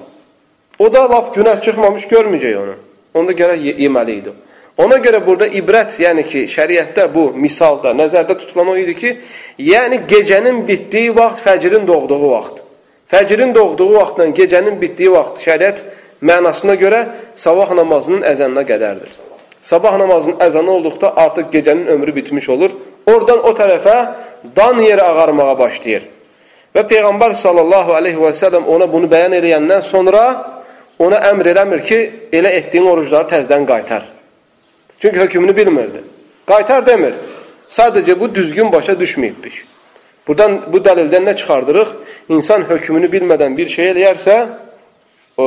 O 0.80 0.94
da 0.94 1.10
laf 1.10 1.34
günah 1.36 1.62
çıxmamış 1.62 2.08
görməyəcək 2.08 2.58
onu. 2.58 2.76
Onda 3.14 3.34
gərək 3.34 3.82
yeməli 3.82 4.20
idi. 4.22 4.34
Ona 4.78 5.00
görə 5.02 5.24
burada 5.26 5.48
ibrət, 5.50 5.98
yəni 6.00 6.24
ki, 6.30 6.46
şəriətdə 6.54 7.08
bu 7.14 7.32
misalda 7.34 7.96
nəzərdə 7.98 8.38
tutulan 8.38 8.74
o 8.74 8.78
idi 8.78 8.94
ki, 8.96 9.14
yəni 9.58 10.04
gecənin 10.08 10.68
bitdiyi 10.68 11.16
vaxt 11.18 11.42
fəcrin 11.46 11.88
doğduğu 11.88 12.30
vaxt. 12.30 12.62
Fəcrin 13.12 13.56
doğduğu 13.56 13.94
vaxtla 13.94 14.30
gecənin 14.38 14.78
bitdiyi 14.82 15.12
vaxt 15.12 15.42
şəriət 15.42 15.82
mənasına 16.22 16.78
görə 16.78 17.06
sabah 17.36 17.74
namazının 17.74 18.22
əzanına 18.22 18.68
qədərdir. 18.70 19.27
Sabah 19.68 19.98
namazının 19.98 20.38
əzanı 20.40 20.70
olduqda 20.70 21.18
artıq 21.18 21.50
gecənin 21.52 21.88
ömrü 21.92 22.16
bitmiş 22.16 22.50
olur. 22.50 22.72
Oradan 23.06 23.42
o 23.50 23.52
tərəfə 23.52 23.96
dan 24.56 24.80
yeri 24.80 25.04
ağarmağa 25.04 25.56
başlayır. 25.60 26.06
Və 26.76 26.84
Peyğəmbər 26.92 27.34
sallallahu 27.36 27.92
aleyhi 28.00 28.20
və 28.22 28.32
səlləm 28.42 28.70
ona 28.74 28.88
bunu 28.94 29.10
bəyan 29.12 29.36
eləyəndən 29.36 29.82
sonra 29.84 30.22
ona 31.00 31.20
əmr 31.32 31.50
eləmir 31.54 31.84
ki, 31.90 32.00
elə 32.32 32.54
etdiyin 32.62 32.88
orucları 32.94 33.28
təzdən 33.34 33.66
qaytar. 33.68 34.06
Çünki 35.02 35.20
hökmünü 35.20 35.56
bilmirdi. 35.58 36.04
Qaytar 36.48 36.86
demir. 36.86 37.20
Sadəcə 37.70 38.20
bu 38.20 38.32
düzgün 38.36 38.72
başa 38.72 38.96
düşməyibmiş. 39.04 39.60
Buradan 40.28 40.62
bu 40.72 40.80
dəlildən 40.88 41.28
nə 41.28 41.36
çıxardırıq? 41.44 41.94
İnsan 42.30 42.64
hökmünü 42.72 43.12
bilmədən 43.12 43.58
bir 43.58 43.68
şey 43.76 43.92
eləyərsə, 43.92 44.40
o, 45.38 45.46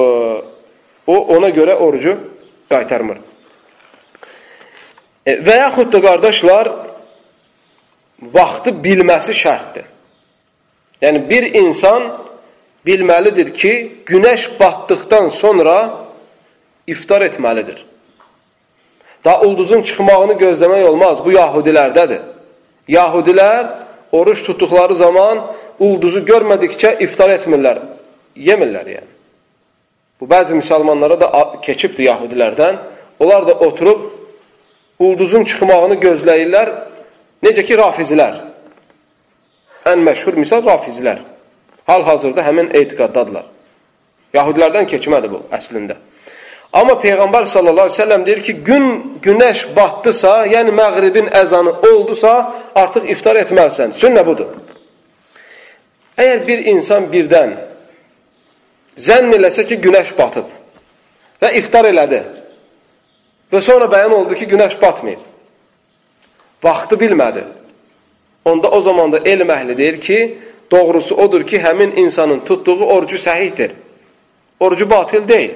o 1.07 1.19
ona 1.37 1.49
görə 1.49 1.81
orucu 1.89 2.19
qaytarmır. 2.69 3.30
E, 5.31 5.37
və 5.47 5.57
yaxud 5.65 5.93
da 5.93 6.01
qardaşlar, 6.03 6.71
vaxtı 8.35 8.75
bilməsi 8.85 9.35
şərtdir. 9.37 9.87
Yəni, 11.03 11.23
bir 11.31 11.47
insan 11.63 12.09
bilməlidir 12.87 13.53
ki, 13.55 13.73
günəş 14.11 14.49
batdıqdan 14.61 15.29
sonra 15.29 15.77
iftar 16.87 17.23
etməlidir. 17.29 17.85
Da 19.25 19.41
ulduzun 19.45 19.83
çıxmağını 19.83 20.37
gözləmək 20.41 20.85
olmaz. 20.89 21.25
Bu 21.25 21.33
yahudilərdədir. 21.33 22.21
Yahudilər 22.89 23.67
oruç 24.13 24.43
tutduqları 24.47 24.95
zaman 24.95 25.45
ulduzu 25.79 26.25
görmədikcə 26.27 26.97
iftar 27.05 27.31
etmirlər, 27.37 27.83
yemirlər 28.37 28.89
yəni. 28.97 29.11
Bu 30.21 30.29
bəzi 30.29 30.57
müsəlmanlara 30.57 31.21
da 31.21 31.29
keçibdir 31.63 32.09
yahudilərdən. 32.09 32.81
Onlar 33.21 33.47
da 33.47 33.55
oturub 33.55 34.20
ulduzun 35.01 35.45
çıxmağını 35.49 35.97
gözləyirlər. 36.05 36.71
Necə 37.45 37.65
ki, 37.65 37.77
rafizilər. 37.81 38.37
Ən 39.89 40.05
məşhur 40.05 40.37
misal 40.37 40.63
rafizlər. 40.67 41.25
Hal-hazırda 41.89 42.45
həmin 42.45 42.71
etiqaddadırlar. 42.77 43.49
Yahudilərdən 44.37 44.87
keçmədi 44.91 45.31
bu 45.33 45.43
əslində. 45.57 45.97
Amma 46.73 46.95
Peyğəmbər 47.03 47.49
sallallahu 47.51 47.89
əleyhi 47.89 47.99
və 47.99 48.03
səlləm 48.05 48.27
deyir 48.27 48.43
ki, 48.47 48.53
gün 48.67 48.85
günəş 49.25 49.65
batdısa, 49.77 50.35
yəni 50.53 50.75
məğribin 50.77 51.33
əzanı 51.41 51.73
oldusa, 51.89 52.35
artıq 52.79 53.09
iftar 53.11 53.41
etməlisən. 53.41 53.97
Sünnə 53.99 54.23
budur. 54.27 54.53
Əgər 56.21 56.45
bir 56.47 56.63
insan 56.71 57.09
birdən 57.11 57.57
zənn 59.01 59.35
eləsə 59.41 59.65
ki, 59.67 59.81
günəş 59.83 60.15
batıb 60.21 60.53
və 61.43 61.51
iftar 61.59 61.89
elədi 61.91 62.21
və 63.53 63.61
sonra 63.61 63.89
bəyan 63.91 64.15
oldu 64.15 64.35
ki, 64.35 64.47
günəş 64.47 64.77
batmayıb, 64.83 65.23
vaxtı 66.63 66.97
bilmədi. 67.01 67.45
Onda 68.45 68.71
o 68.71 68.81
zaman 68.81 69.13
da 69.13 69.19
elm 69.25 69.51
əhli 69.51 69.77
deyir 69.79 70.01
ki, 70.01 70.39
doğrusu 70.71 71.15
odur 71.15 71.47
ki, 71.47 71.59
həmin 71.59 71.97
insanın 71.97 72.41
tutduğu 72.41 72.85
orucu 72.85 73.17
səhihdir. 73.17 73.71
Orucu 74.61 74.91
batil 74.91 75.29
deyil. 75.29 75.55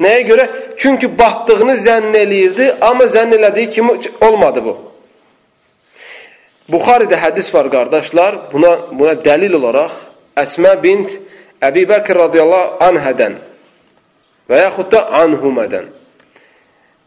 Nəyə 0.00 0.20
görə? 0.26 0.44
Çünki 0.76 1.18
batdığını 1.18 1.76
zənn 1.76 2.16
eləyirdi, 2.16 2.70
amma 2.80 3.04
zənn 3.04 3.36
elədiyi 3.36 3.70
kimi 3.70 3.98
olmadı 4.20 4.64
bu. 4.64 4.76
Buxaridə 6.70 7.18
hədis 7.20 7.54
var, 7.54 7.68
qardaşlar. 7.70 8.38
Buna, 8.52 8.76
buna 8.92 9.12
dəlil 9.18 9.54
olaraq 9.58 9.92
Əsmə 10.38 10.76
bint 10.82 11.16
Əbi 11.60 11.82
Bəkir 11.90 12.16
radiyallahu 12.16 12.78
anhədən 12.86 13.34
və 14.48 14.60
yaxud 14.62 14.88
da 14.92 15.02
anhumədən. 15.20 15.90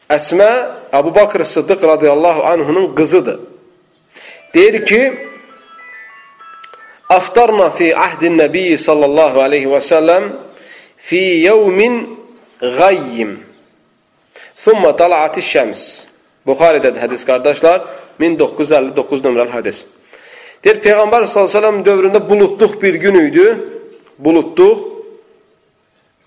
Əsmə 0.10 0.50
Əbu 0.94 1.16
Bakır 1.16 1.44
Sıddıq 1.44 1.84
radiyallahu 1.84 2.44
anhunun 2.44 2.96
qızıdır. 2.96 3.40
Deyir 4.54 4.86
ki, 4.86 5.02
Aftarna 7.10 7.70
fi 7.70 7.98
ahdin 7.98 8.38
nəbiyyi 8.40 8.78
sallallahu 8.78 9.42
aleyhi 9.42 9.68
və 9.70 9.80
səlləm 9.84 10.30
fi 10.98 11.20
yevmin 11.48 11.96
qayyim. 12.60 13.40
Thumma 14.64 14.96
tala'ati 14.96 15.42
şəms. 15.42 15.82
Buxarədədir 16.48 17.02
hədis 17.04 17.26
qardaşlar. 17.28 17.84
1959 18.20 19.24
nömrəli 19.26 19.52
hədis. 19.54 19.84
Deyir, 20.64 20.80
Peyğəmbər 20.86 21.28
s.ə.v 21.28 21.84
dövründə 21.86 22.22
bulutluq 22.30 22.78
bir 22.82 22.96
gün 23.04 23.20
idi, 23.20 23.48
bulutluq 24.18 24.90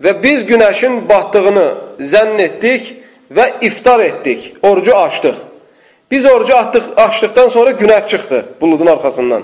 və 0.03 0.13
biz 0.23 0.45
günəşin 0.51 1.07
batdığını 1.09 1.67
zənn 2.13 2.43
etdik 2.43 2.93
və 3.31 3.51
iftar 3.61 4.01
etdik, 4.01 4.55
orucu 4.63 4.97
açdıq. 4.97 5.37
Biz 6.11 6.27
orucu 6.27 6.57
atdıq, 6.57 6.83
açdıqdan 6.97 7.49
sonra 7.49 7.71
günəş 7.71 8.09
çıxdı 8.09 8.45
buludun 8.61 8.87
arxasından. 8.87 9.43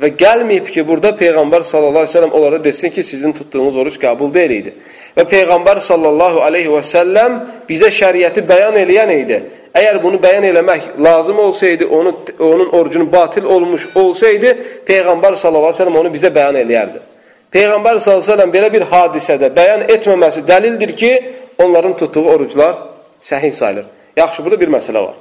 Və 0.00 0.08
gəlməyib 0.16 0.70
ki, 0.72 0.82
burada 0.88 1.10
Peyğəmbər 1.16 1.62
sallallahu 1.62 1.90
aleyhi 1.90 2.08
ve 2.08 2.12
sellem 2.12 2.32
onlara 2.32 2.64
desin 2.64 2.90
ki, 2.90 3.02
sizin 3.04 3.32
tutduğunuz 3.32 3.76
oruç 3.76 3.98
qəbul 4.00 4.32
deyil 4.34 4.50
idi. 4.50 4.72
Və 5.16 5.24
Peyğəmbər 5.28 5.80
sallallahu 5.80 6.40
aleyhi 6.40 6.68
və 6.72 6.80
səlləm 6.88 7.38
bizə 7.68 7.90
şəriəti 7.92 8.44
bəyan 8.48 8.78
eləyən 8.80 9.12
idi. 9.18 9.40
Əgər 9.76 10.02
bunu 10.02 10.20
bəyan 10.20 10.48
eləmək 10.48 10.88
lazım 11.04 11.38
olsaydı, 11.38 11.86
onu, 11.86 12.16
onun 12.38 12.68
orucunu 12.68 13.12
batil 13.12 13.44
olmuş 13.44 13.88
olsaydı, 13.94 14.56
Peyğəmbər 14.88 15.36
sallallahu 15.36 15.72
aleyhi 15.72 15.80
ve 15.80 15.84
sellem 15.84 15.96
onu 15.96 16.14
bizə 16.16 16.32
bəyan 16.34 16.60
eləyərdi. 16.64 17.11
Peyğəmbər 17.52 18.00
sellem 18.00 18.52
belə 18.52 18.70
bir 18.72 18.86
hadisədə 18.88 19.50
bəyan 19.52 19.84
etməməsi 19.92 20.44
dəlildir 20.48 20.94
ki, 20.96 21.12
onların 21.58 21.96
tutduğu 21.96 22.24
oruclar 22.34 22.74
səhih 23.22 23.52
sayılır. 23.52 23.84
Yaxşı, 24.16 24.44
burada 24.44 24.60
bir 24.60 24.68
məsələ 24.68 25.02
var. 25.04 25.14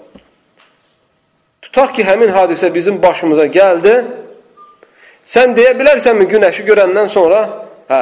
Tutaq 1.62 1.94
ki, 1.96 2.04
həmin 2.04 2.32
hadisə 2.32 2.74
bizim 2.74 3.02
başımıza 3.04 3.46
gəldi. 3.46 3.94
Sən 5.28 5.56
deyə 5.56 5.74
bilərsənmi 5.80 6.26
günəşi 6.32 6.64
görəndən 6.68 7.08
sonra, 7.12 7.42
hə, 7.90 8.00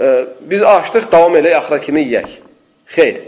e, 0.00 0.10
biz 0.40 0.62
açdıq, 0.62 1.06
davam 1.12 1.38
eləyək, 1.38 1.56
axıra 1.60 1.80
kimi 1.80 2.02
yeyək. 2.02 2.36
Xeyr. 2.96 3.22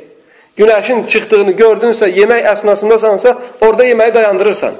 Günəşin 0.58 1.06
çıxdığını 1.06 1.54
gördünsə, 1.58 2.10
yemək 2.10 2.46
əsnasındasansa, 2.52 3.36
orada 3.60 3.86
yeməyi 3.86 4.14
dayandırırsan. 4.14 4.74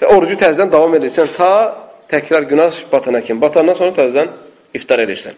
Və 0.00 0.10
orucu 0.16 0.36
təzdən 0.40 0.72
davam 0.72 0.94
edirsən, 0.96 1.28
ta 1.36 1.52
təkrar 2.10 2.48
günəş 2.50 2.84
batana 2.92 3.20
kimi. 3.24 3.40
Batandan 3.40 3.76
sonra 3.78 3.94
təzdən 3.96 4.32
iftar 4.74 5.02
edirsən. 5.04 5.36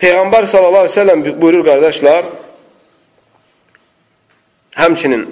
Peyğəmbər 0.00 0.46
sallallahu 0.46 0.86
aleyhi 0.86 0.96
ve 0.96 1.00
sellem 1.00 1.24
buyurur 1.40 1.64
qardaşlar, 1.66 2.24
Həmçinin 4.76 5.22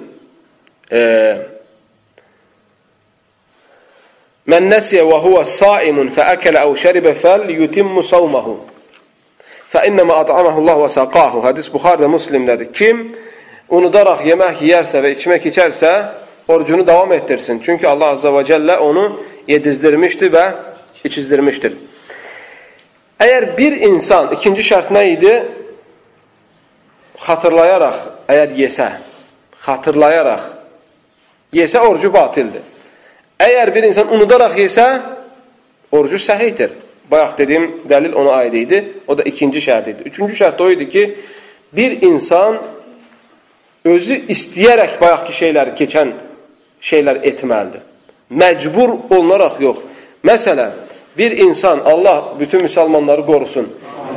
e, 0.91 1.01
Mən 4.49 4.65
nəsiyə 4.69 5.03
və 5.05 5.19
huvə 5.21 5.43
saimun 5.49 6.09
fəəkələ 6.13 6.63
əv 6.65 6.73
şəribə 6.81 7.13
fəl 7.17 7.47
yutimmu 7.53 8.01
savmahu 8.05 8.55
fəinnəmə 9.75 10.19
at'amahu 10.23 10.61
Allah 10.61 10.81
və 10.85 10.89
saqahu 10.93 11.41
Hədis 11.45 11.71
Buxarda 11.73 12.07
Muslimdədir. 12.11 12.71
Kim 12.73 13.01
unudaraq 13.73 14.23
yemək 14.27 14.61
yeyərsə 14.63 15.01
və 15.03 15.15
içmək 15.15 15.49
içərsə, 15.51 15.91
orucunu 16.47 16.87
davam 16.87 17.13
etdirsin. 17.13 17.61
Çünki 17.63 17.87
Allah 17.87 18.13
Azza 18.15 18.29
və 18.29 18.43
Cəllə 18.47 18.77
onu 18.77 19.05
yedizdirmişdir 19.47 20.31
və 20.33 20.45
içizdirmişdir. 21.03 21.73
Əgər 23.19 23.57
bir 23.57 23.77
insan, 23.87 24.33
ikinci 24.35 24.63
şərt 24.65 24.91
nə 24.91 25.05
idi? 25.13 25.33
Xatırlayaraq, 27.25 27.99
əgər 28.27 28.55
yesə, 28.59 28.89
xatırlayaraq 29.65 30.43
yesə 31.55 31.79
orucu 31.79 32.11
batildir. 32.13 32.65
Əgər 33.39 33.71
bir 33.75 33.87
insan 33.87 34.11
unudaraq 34.11 34.57
yesə, 34.59 34.85
orucu 35.91 36.19
səhihdir. 36.19 36.75
Bayaq 37.11 37.37
dediyim 37.37 37.65
dəlil 37.89 38.13
ona 38.17 38.41
aid. 38.41 38.73
O 39.07 39.17
da 39.17 39.23
ikinci 39.23 39.61
şərt. 39.61 40.03
Üçüncü 40.05 40.33
şərt 40.35 40.61
o 40.61 40.89
ki, 40.89 41.03
bir 41.73 42.01
insan 42.01 42.57
özü 43.85 44.17
istəyərək 44.33 44.99
bayaqki 45.01 45.33
şeyləri 45.33 45.75
keçən 45.77 46.13
şeylər 46.85 47.23
etməlidir. 47.25 47.83
Məcbur 48.29 48.95
olunaraq 49.09 49.59
yox. 49.61 49.81
Məsələn, 50.25 50.71
bir 51.17 51.31
insan, 51.31 51.81
Allah 51.85 52.33
bütün 52.39 52.65
müsəlmanları 52.65 53.25
qorusun, 53.25 53.69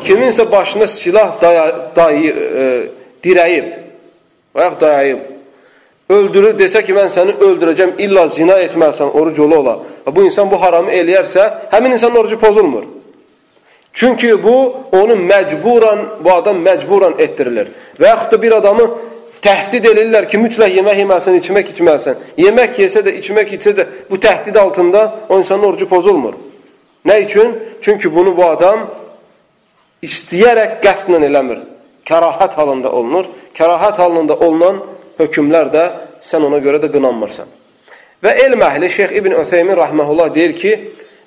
kiminsə 0.04 0.50
başına 0.52 0.88
silah 0.88 1.40
daya, 1.42 1.90
dayı, 1.96 2.32
e, 2.32 2.62
dirəyib, 3.24 3.66
bayaq 4.54 4.80
dayayıb, 4.80 5.18
öldürür, 6.08 6.54
desə 6.58 6.84
ki, 6.84 6.94
mən 6.96 7.12
səni 7.12 7.36
öldürəcəm, 7.44 7.96
illa 8.04 8.28
zina 8.28 8.56
etməlisən, 8.64 9.12
oruc 9.12 9.40
ola 9.44 9.58
ola. 9.58 9.78
Bu 10.06 10.24
insan 10.24 10.50
bu 10.50 10.62
haramı 10.62 10.90
eləyərsə, 10.90 11.50
həmin 11.72 11.98
insanın 11.98 12.16
orucu 12.16 12.38
pozulmur. 12.40 12.84
Çünki 13.92 14.42
bu, 14.42 14.76
onu 14.92 15.12
məcburan, 15.12 16.04
bu 16.24 16.32
adam 16.32 16.64
məcburan 16.64 17.20
etdirilir. 17.20 17.68
Və 18.00 18.06
yaxud 18.06 18.32
da 18.32 18.42
bir 18.42 18.52
adamı 18.52 18.90
təhdid 19.42 19.86
edirlər 19.92 20.28
ki, 20.30 20.38
mütləq 20.40 20.76
yemək 20.78 21.02
yeməlisən, 21.02 21.38
içmək 21.40 21.72
içməlisən. 21.74 22.22
Yemək 22.38 22.78
yesə 22.82 23.02
də, 23.06 23.14
içmək 23.20 23.54
içsə 23.58 23.74
də 23.78 23.86
bu 24.10 24.18
təhdid 24.20 24.56
altında 24.56 25.02
o 25.28 25.38
insanın 25.38 25.70
orucu 25.70 25.88
pozulmur. 25.88 26.34
Nə 27.06 27.20
üçün? 27.24 27.54
Çünki 27.82 28.14
bunu 28.14 28.36
bu 28.36 28.44
adam 28.44 28.88
istəyərək 30.02 30.80
qəsdlə 30.84 31.22
eləmir. 31.26 31.62
Kərahət 32.08 32.56
halında 32.58 32.92
olunur. 32.92 33.28
Kərahət 33.54 34.00
halında 34.02 34.36
olunan 34.36 34.82
hökmlər 35.18 35.72
də 35.74 35.84
sən 36.20 36.44
ona 36.46 36.60
görə 36.62 36.80
də 36.82 36.90
qınanmırsan. 36.92 37.48
Və 38.24 38.34
elm 38.44 38.62
əhli 38.66 38.90
Şeyx 38.90 39.12
İbn 39.12 39.32
Ötheymin 39.42 39.76
rahmehullah 39.76 40.34
deyir 40.34 40.56
ki, 40.56 40.72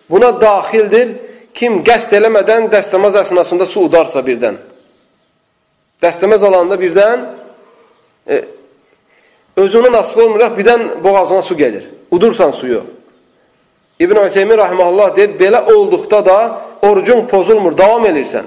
buna 0.09 0.33
daxildir 0.41 1.13
kim 1.53 1.79
qəsd 1.87 2.15
eləmədən 2.19 2.67
dəstəmaz 2.71 3.15
əsnasında 3.23 3.65
su 3.65 3.85
udarsa 3.87 4.19
birdən. 4.25 4.57
Dəstəmaz 6.03 6.43
alanda 6.43 6.75
birdən 6.79 7.25
e, 8.27 8.45
özündən 9.57 9.97
asılı 9.97 10.25
olmayaraq 10.25 10.57
birdən 10.59 11.03
boğazına 11.03 11.41
su 11.41 11.57
gelir. 11.57 11.87
Udursan 12.11 12.51
suyu. 12.51 12.83
İbn 13.99 14.15
Ötheymin 14.15 14.57
rahmehullah 14.57 15.15
deyir, 15.15 15.39
belə 15.39 15.73
olduqda 15.73 16.25
da 16.25 16.61
orucun 16.81 17.27
pozulmur, 17.27 17.77
davam 17.77 18.05
edirsən. 18.05 18.43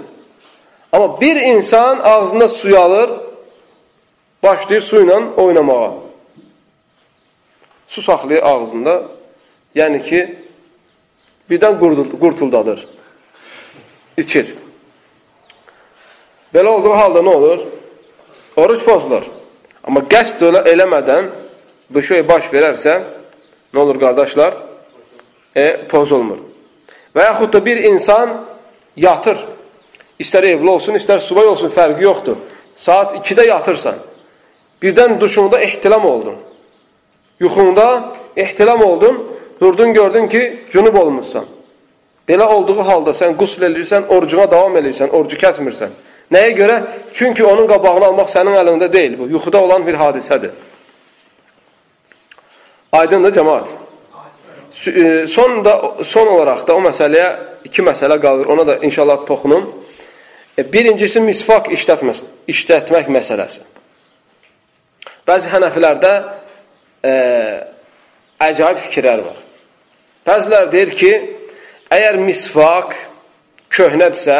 Amma 0.92 1.20
bir 1.20 1.36
insan 1.36 1.98
ağzında 1.98 2.48
suyu 2.48 2.78
alır, 2.78 3.10
başlayır 4.42 4.82
su 4.82 4.96
ilə 4.96 5.34
oynamağa. 5.34 5.92
Su 7.88 8.02
saxlayır 8.02 8.42
ağzında. 8.42 9.02
Yəni 9.74 10.02
ki, 10.02 10.38
birdən 11.50 11.78
qurtuldadır. 12.20 12.86
İçir. 14.16 14.54
Belə 16.54 16.68
olduğu 16.68 16.90
halda 16.90 17.18
nə 17.18 17.34
olur? 17.34 17.58
Oruç 18.56 18.84
pozulur. 18.84 19.22
Amma 19.84 20.00
qəsd 20.08 20.42
eləmədən 20.64 21.28
bu 21.92 22.02
şey 22.02 22.24
baş 22.28 22.48
verərsə, 22.52 22.94
nə 23.74 23.80
olur 23.80 24.00
qardaşlar? 24.00 24.56
E, 25.54 25.86
pozulmur. 25.90 26.40
Və 27.14 27.28
yaxud 27.28 27.52
da 27.52 27.60
bir 27.64 27.84
insan 27.90 28.32
yatır. 28.96 29.38
İstər 30.18 30.46
evli 30.46 30.70
olsun, 30.70 30.96
istər 30.98 31.20
subay 31.20 31.46
olsun, 31.46 31.70
fərqi 31.70 32.02
yoxdur. 32.02 32.36
saat 32.76 33.14
2-də 33.14 33.46
yatırsan, 33.46 33.94
birdən 34.82 35.20
duşunda 35.20 35.60
ehtilam 35.62 36.06
oldun, 36.06 36.34
yuxunda 37.40 38.16
ehtilam 38.36 38.82
oldun, 38.82 39.22
durdun 39.60 39.94
gördün 39.94 40.28
ki, 40.28 40.64
cünub 40.70 40.94
olmuşsan. 40.94 41.44
Belə 42.28 42.46
olduğu 42.46 42.80
halda 42.82 43.10
sən 43.10 43.36
qusl 43.36 43.62
eləyirsən, 43.68 44.08
orucuna 44.08 44.50
davam 44.50 44.76
eləyirsən, 44.76 45.10
orucu 45.10 45.36
kəsmirsən. 45.36 45.92
Nəyə 46.34 46.52
görə? 46.58 46.76
Çünki 47.14 47.44
onun 47.46 47.68
qabağını 47.70 48.10
almaq 48.10 48.30
sənin 48.32 48.56
əlində 48.58 48.90
deyil. 48.92 49.18
Bu, 49.18 49.28
yuxuda 49.30 49.60
olan 49.62 49.86
bir 49.86 49.98
hadisədir. 50.00 50.54
Aydındır 52.92 53.34
cəmaat. 53.36 53.74
E, 54.86 55.26
son, 55.30 55.64
da, 55.64 55.74
son 56.04 56.26
olaraq 56.34 56.66
da 56.66 56.74
o 56.74 56.82
məsələyə 56.82 57.28
iki 57.68 57.82
məsələ 57.86 58.18
qalır. 58.22 58.50
Ona 58.50 58.66
da 58.66 58.76
inşallah 58.86 59.26
toxunum. 59.26 59.68
E, 60.58 60.64
birincisi 60.72 61.22
misvak 61.22 61.70
işlətmək, 61.74 62.24
işlətmək 62.50 63.10
məsələsi. 63.14 63.62
Bəzi 65.28 65.50
hənəfilərdə 65.54 66.12
e, 67.06 67.14
əcaib 68.50 68.82
fikirlər 68.88 69.24
var. 69.24 69.38
Bəzilər 70.26 70.70
deyir 70.72 70.92
ki, 70.98 71.12
əgər 71.94 72.18
misvak 72.20 72.96
köhnədirsə, 73.74 74.38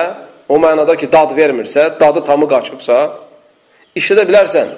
o 0.48 0.58
mənada 0.60 0.96
ki, 0.96 1.08
dad 1.12 1.32
vermirsə, 1.36 1.88
dadı 2.00 2.24
tamı 2.24 2.48
qaçıbsa, 2.48 2.98
işlədə 3.96 4.26
bilərsən. 4.28 4.74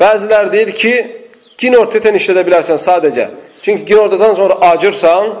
Bəzilər 0.00 0.52
deyir 0.52 0.72
ki, 0.78 0.94
ginorteten 1.58 2.16
işlədə 2.18 2.44
bilərsən 2.46 2.80
sadəcə. 2.80 3.28
Çünki 3.62 3.84
ginortadan 3.84 4.34
sonra 4.34 4.54
acırsan, 4.54 5.34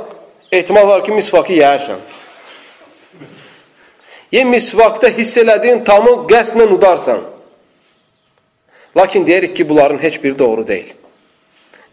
ehtimal 0.52 0.88
var 0.88 1.04
ki, 1.04 1.12
misvakı 1.12 1.52
yeyərsən. 1.52 2.00
Ye 4.32 4.44
misvakda 4.44 5.08
hiss 5.16 5.38
elədiyin 5.40 5.84
tamı 5.84 6.10
qəslə 6.28 6.68
udarsan. 6.68 7.22
Lakin 8.96 9.26
deyirik 9.26 9.56
ki, 9.56 9.68
bunların 9.68 10.02
heç 10.02 10.22
biri 10.24 10.38
doğru 10.38 10.66
deyil. 10.66 10.92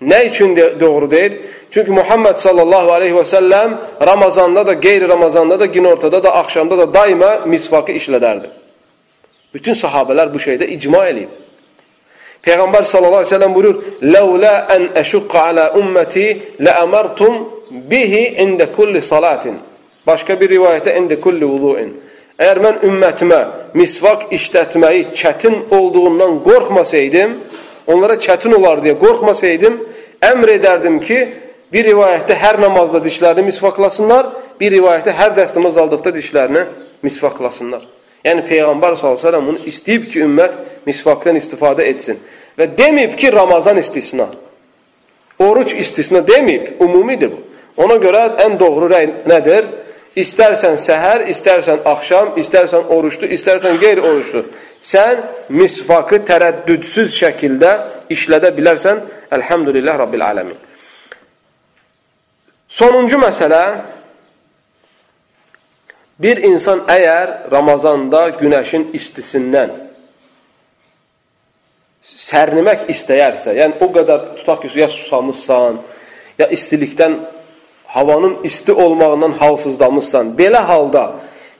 Nə 0.01 0.25
üçün 0.29 0.55
de 0.55 0.79
doğru 0.79 1.11
deyil? 1.11 1.37
Çünki 1.75 1.91
Muhammed 1.91 2.37
sallallahu 2.39 2.91
aleyhi 2.91 3.13
və 3.17 3.23
səlləm 3.27 3.71
Ramazanda 4.07 4.61
da, 4.67 4.73
qeyri-Ramazanda 4.79 5.59
da, 5.59 5.65
gün 5.65 5.83
ortada 5.83 6.23
da, 6.23 6.35
axşamda 6.35 6.77
da 6.77 6.93
daima 6.93 7.31
misvakı 7.45 7.91
işlədərdi. 7.91 8.47
Bütün 9.53 9.75
sahabələr 9.75 10.31
bu 10.33 10.39
şeydə 10.39 10.69
icma 10.71 11.03
eləyib. 11.09 11.33
Peyğəmbər 12.47 12.87
sallallahu 12.91 13.25
aleyhi 13.25 13.33
və 13.33 13.35
səlləm 13.35 13.53
buyurur, 13.57 13.83
"Ləulə 14.13 14.53
ən 14.75 14.87
əşuqqa 15.03 15.43
alə 15.49 15.67
umməti 15.81 16.25
ləəmərtum 16.65 17.37
bihi 17.91 18.23
ində 18.45 18.71
kulli 18.71 19.01
salatin." 19.01 19.59
Başqa 20.07 20.39
bir 20.39 20.49
rivayətdə 20.55 20.97
ində 20.99 21.19
kulli 21.19 21.45
vuduin. 21.45 21.93
Əgər 22.39 22.57
mən 22.65 22.75
ümmətimə 22.87 23.45
misvak 23.73 24.31
işlətməyi 24.31 25.07
çətin 25.21 25.55
olduğundan 25.71 26.39
qorxmasaydım, 26.47 27.31
onlara 27.87 28.13
çətin 28.13 28.55
olar 28.55 28.77
deyə 28.77 28.95
qorxmasaydım, 28.99 29.79
əmr 30.21 30.49
edərdim 30.59 30.99
ki, 30.99 31.44
bir 31.73 31.87
rivayətdə 31.89 32.37
hər 32.39 32.59
namazda 32.61 33.01
dişlərini 33.03 33.49
misvaklasınlar, 33.49 34.31
bir 34.59 34.73
rivayətdə 34.77 35.13
hər 35.15 35.35
dəstəmaz 35.39 35.79
aldıqda 35.81 36.13
dişlərini 36.15 36.65
misvaklasınlar. 37.05 37.85
Yəni 38.25 38.45
Peyğəmbər 38.49 38.97
s.ə.v 38.97 39.41
bunu 39.45 39.61
istəyib 39.69 40.07
ki, 40.09 40.23
ümmət 40.25 40.57
misvakdan 40.87 41.37
istifadə 41.37 41.85
etsin. 41.85 42.17
Və 42.57 42.69
deməyib 42.77 43.13
ki, 43.19 43.31
Ramazan 43.33 43.77
istisna. 43.77 44.29
Oruç 45.39 45.75
istisna 45.77 46.23
deməyib, 46.25 46.77
umumidir 46.79 47.33
bu. 47.35 47.41
Ona 47.83 47.99
görə 47.99 48.23
ən 48.45 48.55
doğru 48.59 48.89
rəy 48.89 49.09
nədir? 49.29 49.67
İstərsən 50.15 50.77
səhər, 50.79 51.25
istərsən 51.33 51.81
axşam, 51.91 52.37
istərsən 52.39 52.87
oruçlu, 52.95 53.27
istərsən 53.35 53.75
qeyri-oruçlu. 53.81 54.45
Sən 54.79 55.25
misvakı 55.51 56.21
tərəddüdsüz 56.29 57.17
şəkildə 57.19 57.73
işlədə 58.15 58.53
bilərsən. 58.55 59.03
Əlhəmdülillah 59.35 59.99
Rabbil 60.05 60.23
aləmin. 60.23 60.64
Sonuncu 62.69 63.17
məsələ, 63.21 63.63
bir 66.19 66.41
insan 66.47 66.85
əgər 66.89 67.51
Ramazanda 67.51 68.29
günəşin 68.39 68.89
istisindən 68.97 69.73
sərnimək 72.05 72.87
istəyərsə, 72.93 73.55
yəni 73.57 73.79
o 73.81 73.89
qədər 73.93 74.35
tutaq 74.39 74.65
ki, 74.65 74.71
ya 74.79 74.89
susamışsan, 74.89 75.79
ya 76.39 76.47
istilikdən, 76.53 77.19
havanın 77.95 78.43
isti 78.43 78.73
olmağından 78.73 79.37
halsızlamışsan, 79.39 80.33
belə 80.37 80.61
halda 80.69 81.05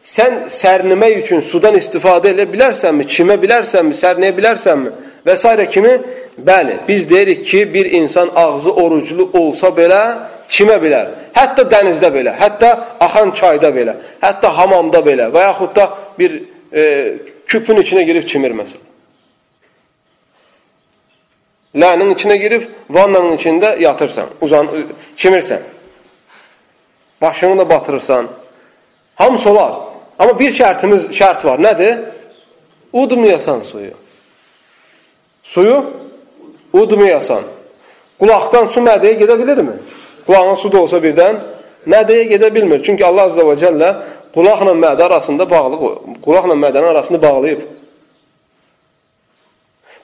sən 0.06 0.46
sərnimək 0.52 1.22
üçün 1.24 1.42
sudan 1.42 1.78
istifadə 1.80 2.34
edə 2.36 2.46
bilərsənmi, 2.50 3.08
kimə 3.10 3.40
bilərsənmi, 3.42 3.98
sərniyə 3.98 4.36
bilərsənmi 4.38 4.94
və 5.26 5.36
s. 5.38 5.68
kimi? 5.74 5.94
Bəli, 6.38 6.80
biz 6.88 7.10
deyirik 7.10 7.46
ki, 7.46 7.74
bir 7.74 7.86
insan 7.86 8.30
ağzı 8.36 8.72
oruclu 8.74 9.30
olsa 9.34 9.68
belə, 9.68 10.04
kimə 10.50 10.78
bilər? 10.82 11.12
Hətta 11.36 11.66
dənizdə 11.72 12.10
belə, 12.14 12.36
hətta 12.40 12.72
axan 13.00 13.32
çayda 13.36 13.72
belə, 13.76 13.96
hətta 14.24 14.52
hamamda 14.58 15.02
belə 15.06 15.30
və 15.34 15.46
yaxud 15.50 15.76
da 15.76 15.90
bir 16.20 16.42
e, 16.74 16.84
küpün 17.48 17.82
içinə 17.84 18.06
girib 18.08 18.28
çimir 18.30 18.56
məsələn. 18.58 18.84
Lənin 21.76 22.14
içinə 22.16 22.38
girib, 22.40 22.70
vannanın 22.90 23.36
içində 23.36 23.74
yatırsan, 23.82 24.30
uzan, 24.42 24.70
çimirsən. 25.18 25.64
Başını 27.22 27.58
da 27.58 27.70
batırırsan. 27.70 28.28
Hamısı 29.16 29.50
olar. 29.50 29.74
Amma 30.20 30.40
bir 30.40 30.52
şərtimiz, 30.52 31.10
şərt 31.12 31.46
var. 31.46 31.60
Nədir? 31.60 31.98
Udmayasan 32.94 33.62
suyu. 33.62 33.92
Suyu 35.44 35.84
udmayasan. 36.74 37.44
Qulaqdan 38.20 38.70
su 38.72 38.80
mədəyə 38.84 39.18
gedə 39.20 39.36
bilirmi? 39.40 39.76
Qulağın 40.26 40.56
su 40.56 40.72
da 40.72 40.82
olsa 40.82 40.98
birdən 40.98 41.40
mədəyə 41.88 42.30
gedə 42.34 42.54
bilmir. 42.56 42.84
Çünki 42.84 43.06
Allah 43.06 43.30
Azze 43.30 43.42
və 43.46 43.58
Cəllə 43.62 43.92
qulaqla 44.34 44.74
mədə 44.74 45.04
arasında 45.06 45.50
bağlı, 45.50 45.78
qulaqla 46.26 46.58
mədənin 46.58 46.92
arasını 46.94 47.22
bağlayıb. 47.22 47.62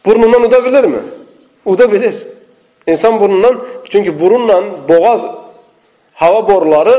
Burnundan 0.05 0.43
uda 0.43 0.65
bilirmi? 0.65 1.01
uda 1.65 1.91
bilir. 1.91 2.15
İnsan 2.87 3.19
burnundan, 3.19 3.61
çünki 3.89 4.19
burunla 4.19 4.63
boğaz 4.89 5.25
hava 6.13 6.47
boruları 6.47 6.95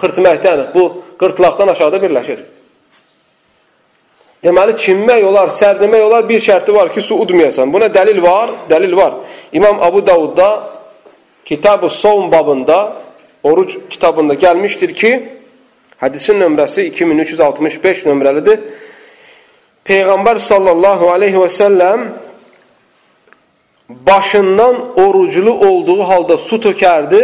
xırtməkdəndir. 0.00 0.74
Bu, 0.74 1.02
qırtlaqdan 1.18 1.68
aşağıda 1.68 1.96
birləşir. 1.96 2.42
Deməli, 4.44 4.74
çinmək 4.76 5.24
olar, 5.24 5.52
sərdimək 5.54 6.02
olar, 6.02 6.28
bir 6.28 6.40
şərti 6.40 6.74
var 6.74 6.92
ki, 6.92 7.00
su 7.00 7.14
udmayasan. 7.14 7.72
Buna 7.72 7.86
dəlil 7.86 8.22
var, 8.22 8.50
dəlil 8.70 8.96
var. 8.96 9.14
İmam 9.52 9.82
Abu 9.82 10.06
Davudda 10.06 10.48
Kitab-ı 11.52 11.90
Sovm 11.90 12.32
babında, 12.32 12.96
oruc 13.42 13.72
kitabında 13.90 14.34
gəlmişdir 14.34 14.94
ki, 14.94 15.10
hədisin 16.00 16.38
nömrəsi 16.40 16.86
2365 16.88 18.06
nömrəlidir. 18.08 18.62
Peyğəmbər 19.84 20.40
sallallahu 20.40 21.10
aleyhi 21.12 21.36
və 21.36 21.50
səlləm 21.52 22.06
başından 23.88 24.80
oruclu 24.96 25.52
olduğu 25.68 26.00
halda 26.08 26.38
su 26.38 26.56
tökərdi, 26.56 27.20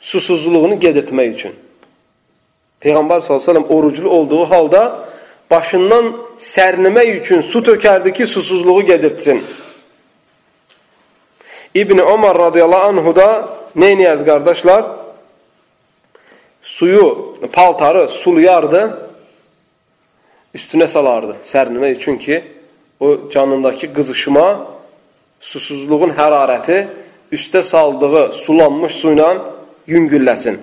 susuzluğunu 0.00 0.78
gedirtmək 0.78 1.34
üçün. 1.34 1.58
Peyğəmbər 2.86 3.26
s.ə.v 3.26 3.66
oruclu 3.66 4.10
olduğu 4.10 4.44
halda 4.50 4.84
başından 5.50 6.14
sərnimək 6.38 7.12
üçün 7.18 7.42
su 7.42 7.66
tökərdi 7.66 8.12
ki, 8.12 8.26
susuzluğu 8.26 8.82
gedirtsin. 8.94 9.42
İbni 11.74 12.00
Ömər 12.00 12.38
radiyallahu 12.38 12.88
anhu 12.88 13.16
da 13.16 13.28
neyniyərdi 13.76 14.24
qardaşlar? 14.24 14.84
Suyu, 16.62 17.06
paltarı 17.52 18.08
sulayardı, 18.08 18.82
üstünə 20.54 20.86
salardı 20.88 21.34
sərnimək 21.44 21.96
üçün 21.98 22.18
ki, 22.18 22.36
o 23.00 23.28
canındakı 23.32 23.90
qızışma 23.96 24.44
susuzluğun 25.40 26.14
hərarəti 26.14 26.78
üstə 27.34 27.62
saldığı 27.62 28.30
sulanmış 28.32 28.94
su 29.00 29.10
ilə 29.16 29.28
yüngülləsin. 29.90 30.60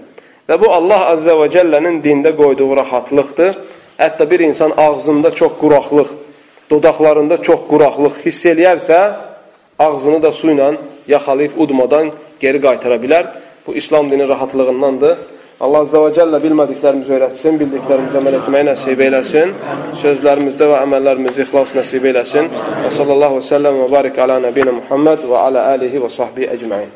Və 0.48 0.58
bu 0.62 0.72
Allah 0.72 1.10
Azze 1.12 1.36
və 1.36 1.50
Cəllənin 1.52 2.00
dində 2.06 2.32
qoyduğu 2.40 2.70
rahatlıqdır. 2.80 3.60
Hətta 4.00 4.30
bir 4.32 4.40
insan 4.48 4.72
ağzında 4.78 5.34
çox 5.36 5.60
quraqlıq, 5.60 6.08
dodaqlarında 6.72 7.42
çox 7.44 7.68
quraqlıq 7.70 8.16
hiss 8.26 8.46
eləyərsə, 8.46 9.02
ağzını 9.86 10.22
da 10.24 10.32
su 10.32 10.48
ilə 10.54 10.72
yaxalayıb 11.08 11.60
udmadan 11.64 12.12
geri 12.40 12.60
qaytara 12.66 12.98
bilər. 13.04 13.26
Bu, 13.68 13.76
İslam 13.76 14.12
dinin 14.12 14.28
rahatlığındandır. 14.30 15.18
Allah 15.62 15.84
Azze 15.86 16.00
və 16.02 16.10
Cəllə 16.16 16.40
bilmədiklərimizi 16.42 17.14
öyrətsin, 17.14 17.60
bildiklərimizi 17.62 18.18
əməl 18.18 18.40
etməyi 18.40 18.66
nəsib 18.72 19.04
eyləsin, 19.06 19.54
sözlərimizdə 20.02 20.72
və 20.72 20.80
əməllərimizdə 20.88 21.46
ixlas 21.46 21.76
nəsib 21.78 22.10
eyləsin. 22.10 22.50
Və 22.88 22.90
sallallahu 22.98 23.38
və 23.38 23.46
səlləm 23.52 23.80
və 23.84 23.88
barik 23.94 24.18
alə 24.26 24.42
nəbinə 24.48 24.74
Muhammed 24.80 25.30
və 25.30 25.46
alə 25.46 25.70
əlihi 25.76 26.02
və 26.02 26.10
sahbihi 26.18 26.50
əcməin. 26.58 26.90